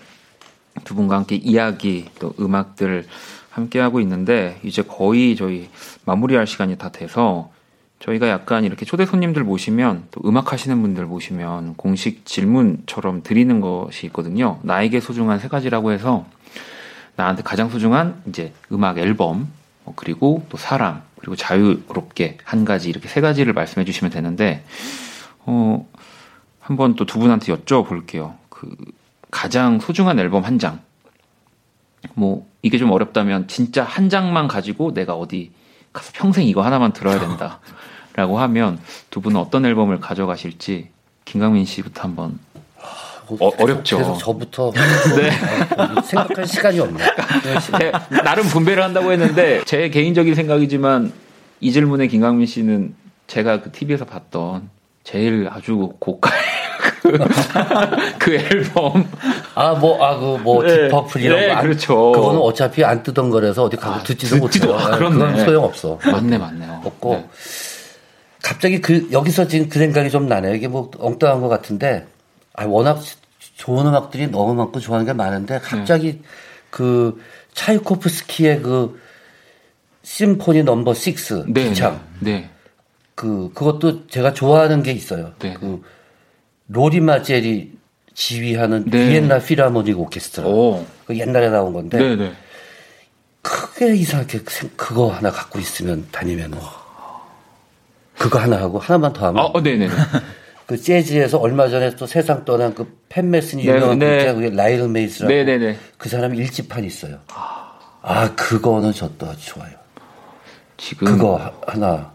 [0.84, 3.06] 두 분과 함께 이야기 또 음악들을
[3.50, 5.68] 함께 하고 있는데 이제 거의 저희
[6.06, 7.50] 마무리할 시간이 다 돼서
[7.98, 14.06] 저희가 약간 이렇게 초대 손님들 모시면 또 음악 하시는 분들 모시면 공식 질문처럼 드리는 것이
[14.06, 14.58] 있거든요.
[14.62, 16.26] 나에게 소중한 세 가지라고 해서
[17.16, 19.61] 나한테 가장 소중한 이제 음악 앨범 어,
[19.96, 24.64] 그리고 또 사람 그리고 자유롭게 한 가지 이렇게 세 가지를 말씀해 주시면 되는데
[25.40, 25.86] 어
[26.60, 28.34] 한번 또 두 분한테 여쭤볼게요.
[28.48, 28.74] 그
[29.30, 30.80] 가장 소중한 앨범 한 장.
[32.14, 35.52] 뭐 이게 좀 어렵다면 진짜 한 장만 가지고 내가 어디
[35.92, 38.80] 가서 평생 이거 하나만 들어야 된다라고 하면
[39.10, 40.90] 두 분은 어떤 앨범을 가져가실지
[41.24, 42.38] 김강민 씨부터 한번
[43.28, 43.98] 어, 어렵죠.
[43.98, 44.72] 계속 저부터
[45.16, 45.30] 네.
[46.04, 47.02] 생각할 시간이 없네.
[47.80, 47.92] 제-
[48.24, 51.12] 나름 분배를 한다고 했는데 제 개인적인 생각이지만
[51.60, 52.94] 이 질문에 김강민 씨는
[53.26, 54.68] 제가 그 TV에서 봤던
[55.04, 56.40] 제일 아주 고가의
[57.02, 57.18] 그,
[58.18, 59.08] 그 앨범
[59.54, 60.82] 아, 뭐, 아, 그, 뭐, 네.
[60.88, 61.54] 딥퍼플 이런 네, 거.
[61.54, 62.12] 안- 그렇죠.
[62.12, 64.86] 그거는 어차피 안 뜨던 거라서 어디 가서 아, 듣지도 듣지도 못해요.
[64.94, 64.98] 아.
[64.98, 65.98] 그건 소용 없어.
[66.04, 66.80] 맞네 맞네 요.
[66.84, 67.14] 없고.
[67.14, 67.26] 네.
[68.42, 70.54] 갑자기 그, 여기서 지금 그 생각이 좀 나네요.
[70.54, 72.06] 이게 뭐 엉뚱한 것 같은데,
[72.54, 73.00] 아, 워낙
[73.56, 76.20] 좋은 음악들이 너무 많고 좋아하는 게 많은데, 갑자기
[76.70, 77.20] 그
[77.54, 79.00] 차이코프스키의 그
[80.02, 82.50] Symphony Number 6 네, 비창 네.
[83.14, 85.32] 그 그것도 제가 좋아하는 게 있어요.
[85.38, 85.54] 네.
[85.54, 85.82] 그
[86.68, 87.72] 로린 마젤이
[88.14, 89.08] 지휘하는 네.
[89.08, 90.46] 비엔나 필하모닉 오케스트라.
[90.46, 90.84] 오.
[91.06, 92.32] 그 옛날에 나온 건데 네, 네.
[93.42, 96.58] 크게 이상하게 생- 그거 하나 갖고 있으면 다니면은
[98.18, 99.88] 그거 하나 하고 하나만 더 하면 아, 어, 네, 네.
[100.72, 100.76] 네.
[100.76, 104.32] 그 재즈에서 얼마 전에 또 세상 떠난 그 팻 메시니 네, 유명한 네.
[104.32, 105.78] 그게 라일 메이스라고 네, 네, 네.
[105.98, 107.18] 그 사람이 1집판이 있어요.
[107.28, 109.70] 아 그거는 저 또 좋아요.
[110.76, 112.12] 지금 그거 하- 하나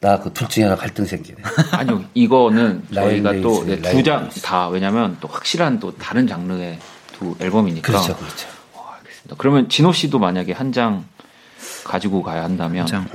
[0.00, 1.38] 나 그 둘 중에 하나 갈등 생기네.
[1.72, 4.42] 아니요, 이거는 라일 저희가 또 메이스, 두 라일 장 메이스.
[4.42, 6.78] 다 왜냐면 또 확실한 또 다른 장르의
[7.12, 7.86] 두 앨범이니까.
[7.90, 8.48] 그렇죠, 그렇죠.
[8.74, 9.36] 어, 알겠습니다.
[9.38, 11.04] 그러면 진호 씨도 만약에 한 장
[11.84, 13.06] 가지고 가야 한다면 장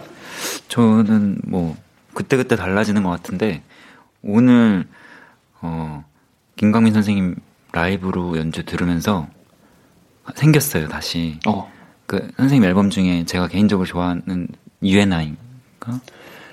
[0.70, 1.76] 저는 뭐
[2.14, 3.62] 그때그때 달라지는 것 같은데
[4.22, 4.86] 오늘
[5.62, 6.04] 어
[6.56, 7.36] 김광민 선생님
[7.72, 9.28] 라이브로 연주 들으면서
[10.36, 11.72] 생겼어요 다시 어,
[12.06, 14.48] 그 선생님 앨범 중에 제가 개인적으로 좋아하는
[14.84, 16.00] 유엔아인가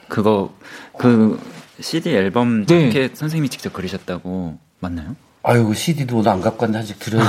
[0.08, 0.54] 그거
[0.98, 1.40] 그
[1.80, 2.90] CD 앨범 네.
[2.90, 5.16] 자켓 선생님이 직접 그리셨다고 맞나요?
[5.42, 7.22] 아유 CD도 오늘 안 갖고 왔는데 아직 들어야.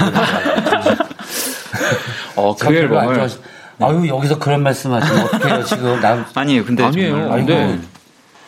[2.36, 3.40] 어, 그참 별로 안 앨범을 좋아하시-
[3.80, 7.12] 아유 여기서 그런 말씀하시면 어떡해요 지금 남 아니에요 근데 아니에요.
[7.12, 7.80] 정말 아이고 네.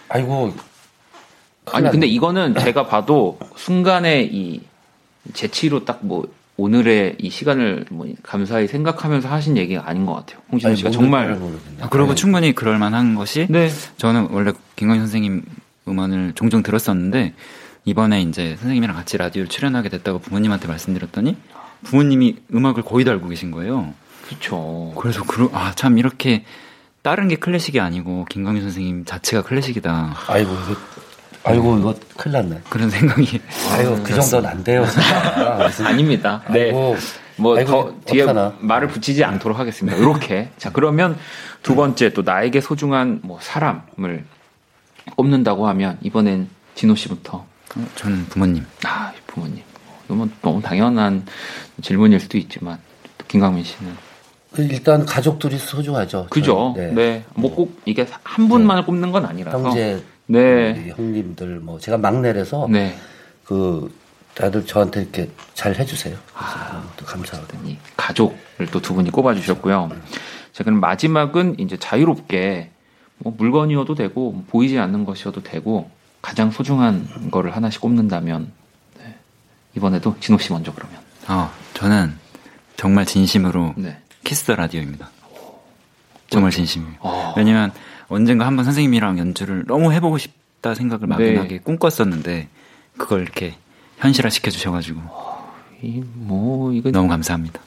[0.09, 0.53] 아이고
[1.73, 4.61] 아니 근데 이거는 제가 봐도 순간에 이
[5.33, 6.27] 재치로 딱 뭐
[6.59, 10.41] 오늘의 이 시간을 뭐 감사히 생각하면서 하신 얘기가 아닌 것 같아요.
[10.51, 11.39] 홍진호 씨가 정말.
[11.79, 13.69] 아, 그러고 충분히 그럴 만한 것이 네.
[13.97, 15.43] 저는 원래 김광현 선생님
[15.87, 17.33] 음원을 종종 들었었는데
[17.85, 21.37] 이번에 이제 선생님이랑 같이 라디오를 출연하게 됐다고 부모님한테 말씀드렸더니
[21.83, 23.93] 부모님이 음악을 거의 다 알고 계신 거예요.
[24.27, 24.93] 그렇죠.
[24.97, 26.43] 그래서 그러 아참 이렇게
[27.03, 30.51] 다른 게 클래식이 아니고 김광현 선생님 자체가 클래식이다 아이고
[31.43, 32.61] 아이고 이거 큰일 났네.
[32.69, 33.41] 그런 생각이
[33.71, 34.85] 아이고 그 정도는 안 돼요.
[35.85, 36.43] 아닙니다.
[36.51, 36.65] 네.
[36.65, 36.95] 아이고,
[37.37, 38.55] 뭐 아이고, 더 뒤에 어떡하나.
[38.59, 39.97] 말을 붙이지 않도록 하겠습니다.
[39.97, 40.49] 이렇게.
[40.57, 41.17] 자, 그러면
[41.63, 44.25] 두 번째 또 나에게 소중한 뭐 사람을
[45.15, 47.37] 꼽는다고 하면 이번엔 진호 씨부터.
[47.37, 49.61] 어, 저는 부모님 아, 부모님.
[50.09, 51.25] 이건 너무 당연한
[51.81, 52.79] 질문일 수도 있지만
[53.17, 53.95] 또 김강민 씨는
[54.51, 56.27] 그 일단 가족들이 소중하죠.
[56.29, 56.73] 그죠?
[56.75, 56.95] 저는.
[56.95, 57.23] 네.
[57.35, 59.59] 뭐꼭 이게 한 분만을 꼽는 건 아니라서.
[59.63, 60.71] 형제, 네.
[60.71, 62.95] 우리 형님들 뭐 제가 막내라서 네.
[63.43, 63.91] 그
[64.35, 66.15] 다들 저한테 이렇게 잘 해주세요.
[66.35, 66.83] 아.
[67.65, 69.89] 이 가족을 또 두 분이 꼽아주셨고요.
[70.53, 72.69] 자, 그럼 마지막은 이제 자유롭게
[73.17, 75.89] 뭐 물건이어도 되고 뭐 보이지 않는 것이어도 되고
[76.21, 78.51] 가장 소중한 거를 하나씩 꼽는다면
[78.99, 79.15] 네.
[79.75, 80.99] 이번에도 진호 씨 먼저 그러면.
[81.27, 82.15] 아 저는
[82.77, 83.97] 정말 진심으로 네.
[84.23, 85.09] 키스 더 라디오입니다.
[86.29, 86.95] 정말 진심이에요.
[86.99, 87.33] 어.
[87.35, 87.71] 왜냐면
[88.09, 91.59] 언젠가 한번 선생님이랑 연주를 너무 해보고 싶다 생각을 막연하게 네.
[91.59, 92.47] 꿈꿨었는데
[92.97, 93.55] 그걸 이렇게
[93.97, 94.99] 현실화 시켜주셔가지고
[95.81, 97.61] 이뭐 이거 너무 감사합니다.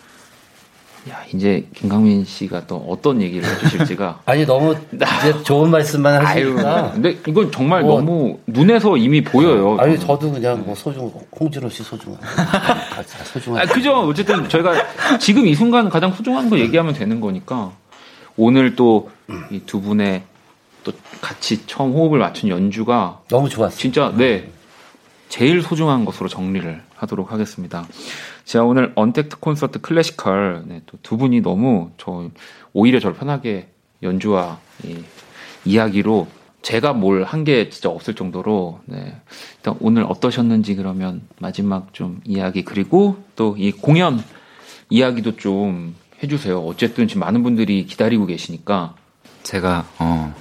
[1.11, 4.21] 야 이제 김강민 씨가 또 어떤 얘기를 해주실지가.
[4.27, 6.93] 아니 너무 이제 좋은 말씀만 하시니까.
[6.93, 9.77] 근데 이건 정말 뭐- 너무 눈에서 이미 보여요.
[9.81, 10.07] 아니 저는.
[10.07, 11.11] 저도 그냥 뭐 소중
[11.41, 12.21] 홍진호 씨 소중한.
[12.21, 13.63] 다 소중한.
[13.63, 13.95] 아, 그죠.
[14.03, 17.73] 어쨌든 저희가 지금 이 순간 가장 소중한 거 얘기하면 되는 거니까
[18.37, 19.09] 오늘 또
[19.51, 20.23] 이 두 분의
[20.85, 23.79] 또 같이 처음 호흡을 맞춘 연주가 너무 좋았어요.
[23.79, 24.51] 진짜 네
[25.29, 27.87] 제일 소중한 것으로 정리를 하도록 하겠습니다.
[28.45, 32.29] 제가 오늘 언택트 콘서트 클래시컬 네, 또두 분이 너무 저
[32.73, 33.69] 오히려 저를 편하게
[34.03, 34.97] 연주와 이
[35.65, 36.27] 이야기로
[36.63, 39.17] 제가 뭘 한 게 진짜 없을 정도로 네.
[39.57, 44.23] 일단 오늘 어떠셨는지 그러면 마지막 좀 이야기 그리고 또 이 공연
[44.91, 46.61] 이야기도 좀 해주세요.
[46.61, 48.95] 어쨌든 지금 많은 분들이 기다리고 계시니까
[49.43, 50.35] 제가 어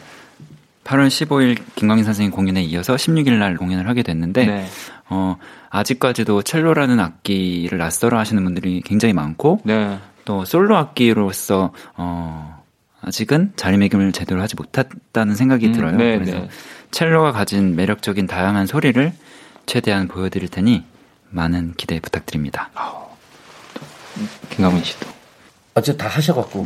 [0.84, 4.66] 8월 15일 김광인 선생님 공연에 이어서 16일 날 공연을 하게 됐는데 네.
[5.10, 5.38] 어
[5.70, 10.00] 아직까지도 첼로라는 악기를 낯설어 하시는 분들이 굉장히 많고 네.
[10.26, 12.64] 또 솔로 악기로서 어
[13.02, 15.98] 아직은 자리매김을 제대로 하지 못했다는 생각이 음, 들어요.
[15.98, 16.50] 네, 그래서 네.
[16.92, 19.12] 첼로가 가진 매력적인 다양한 소리를
[19.66, 20.84] 최대한 보여드릴 테니
[21.30, 22.70] 많은 기대 부탁드립니다.
[24.50, 25.21] 김강민 씨도.
[25.74, 26.66] 어째 다 하셔갖고.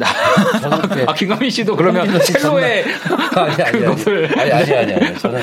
[1.06, 2.86] 아 김강민 씨도 그러면 첼로의
[3.36, 5.20] 아니, 아니, 그것을- 아니, 아니, 아니, 아니.
[5.20, 5.42] 저는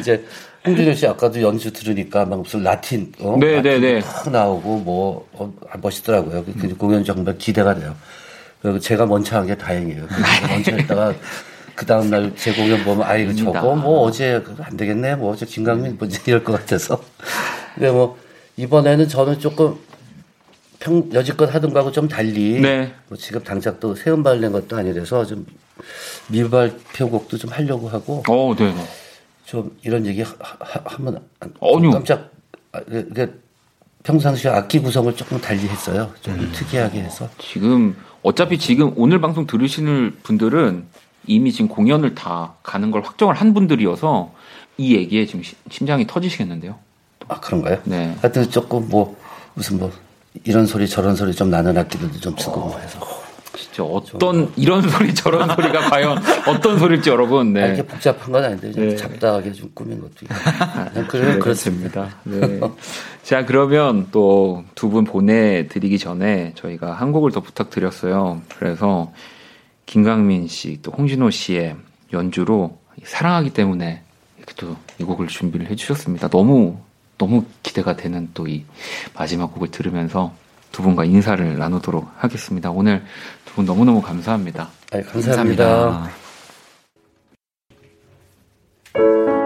[0.00, 0.24] 이제
[0.66, 3.36] 홍준호 씨 아까도 연주 들으니까 막 무슨 라틴, 어?
[3.38, 4.00] 네, 라틴 네, 네.
[4.00, 6.44] 탁 나오고 뭐, 어, 아, 멋있더라고요.
[6.44, 7.94] 그, 그 공연 정말 기대가 돼요.
[8.62, 10.06] 그리고 제가 먼저 한게 다행이에요.
[10.06, 11.14] 그래서 먼저 했다가
[11.74, 13.74] 그 다음날 제 공연 보면 아, 이거 저거.
[13.74, 15.16] 뭐 어제 안 되겠네.
[15.16, 17.02] 뭐 어제 김강민 뭐 이럴 것 같아서.
[17.74, 18.16] 근데 뭐
[18.56, 19.76] 이번에는 저는 조금
[20.82, 22.92] 평, 여지껏 하던 거하고 좀 달리 네.
[23.08, 25.46] 뭐 지금 당장 또 새 음반 낸 것도 아니라서 좀
[26.28, 28.72] 미발표곡도 좀 하려고 하고 어, 네.
[28.74, 28.84] 네.
[29.46, 31.90] 좀 이런 얘기 하, 하, 하면 안- 아니요.
[31.92, 32.30] 깜짝
[32.72, 33.28] 아, 이게
[34.02, 36.12] 평상시에 악기 구성을 조금 달리 했어요.
[36.20, 36.50] 좀 음.
[36.52, 37.28] 특이하게 해서.
[37.38, 40.84] 지금 어차피 지금 오늘 방송 들으시는 분들은
[41.28, 44.34] 이미 지금 공연을 다 가는 걸 확정을 한 분들이어서
[44.78, 46.76] 이 얘기에 지금 시- 심장이 터지시겠는데요.
[47.28, 47.78] 아 그런가요?
[47.84, 48.16] 네.
[48.20, 49.16] 하여튼 조금 뭐
[49.54, 49.92] 무슨 뭐
[50.44, 52.98] 이런 소리 저런 소리 좀 나는 악기들도 좀 쓰고 뭐 해서
[53.54, 56.18] 진짜 어떤 이런 소리 저런 소리가 과연
[56.48, 57.56] 어떤 소리일지 여러분.
[57.56, 57.66] 아, 네.
[57.68, 58.96] 이렇게 복잡한 건 아닌데 네.
[58.96, 60.34] 잡다하게 좀 꾸민 것도 있고
[61.08, 62.08] 그래 그렇습니다.
[62.24, 62.60] 네.
[63.22, 68.40] 자, 그러면 또 두 분 보내드리기 전에 저희가 한 곡을 더 부탁드렸어요.
[68.58, 69.12] 그래서
[69.86, 71.76] 김강민 씨, 또 홍진호 씨의
[72.12, 74.02] 연주로 사랑하기 때문에
[74.38, 76.28] 이렇게 또 이 곡을 준비를 해주셨습니다.
[76.28, 76.78] 너무,
[77.22, 78.64] 너무 기대가 되는 또 이
[79.14, 80.32] 마지막 곡을 들으면서
[80.72, 82.70] 두 분과 인사를 나누도록 하겠습니다.
[82.70, 83.04] 오늘
[83.44, 84.70] 두 분 너무너무 감사합니다.
[84.92, 86.08] 아, 감사합니다.
[88.94, 89.41] 어둡고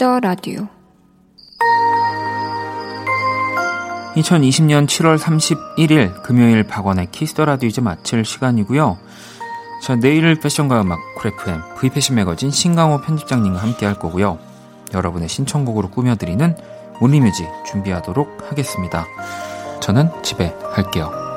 [0.00, 0.66] Kiss the Radio
[4.14, 8.96] 2020년 7월 31일 금요일 박원의 Kiss the Radio 이제 마칠 시간이고요.
[9.82, 14.38] 자, 내일 패션과 음악 쿨FM V패션 매거진 신강호 편집장님과 함께 할 거고요.
[14.94, 16.56] 여러분의 신청곡으로 꾸며드리는
[16.98, 19.06] Only Music 준비하도록 하겠습니다.
[19.82, 21.29] 저는 집에 갈게요.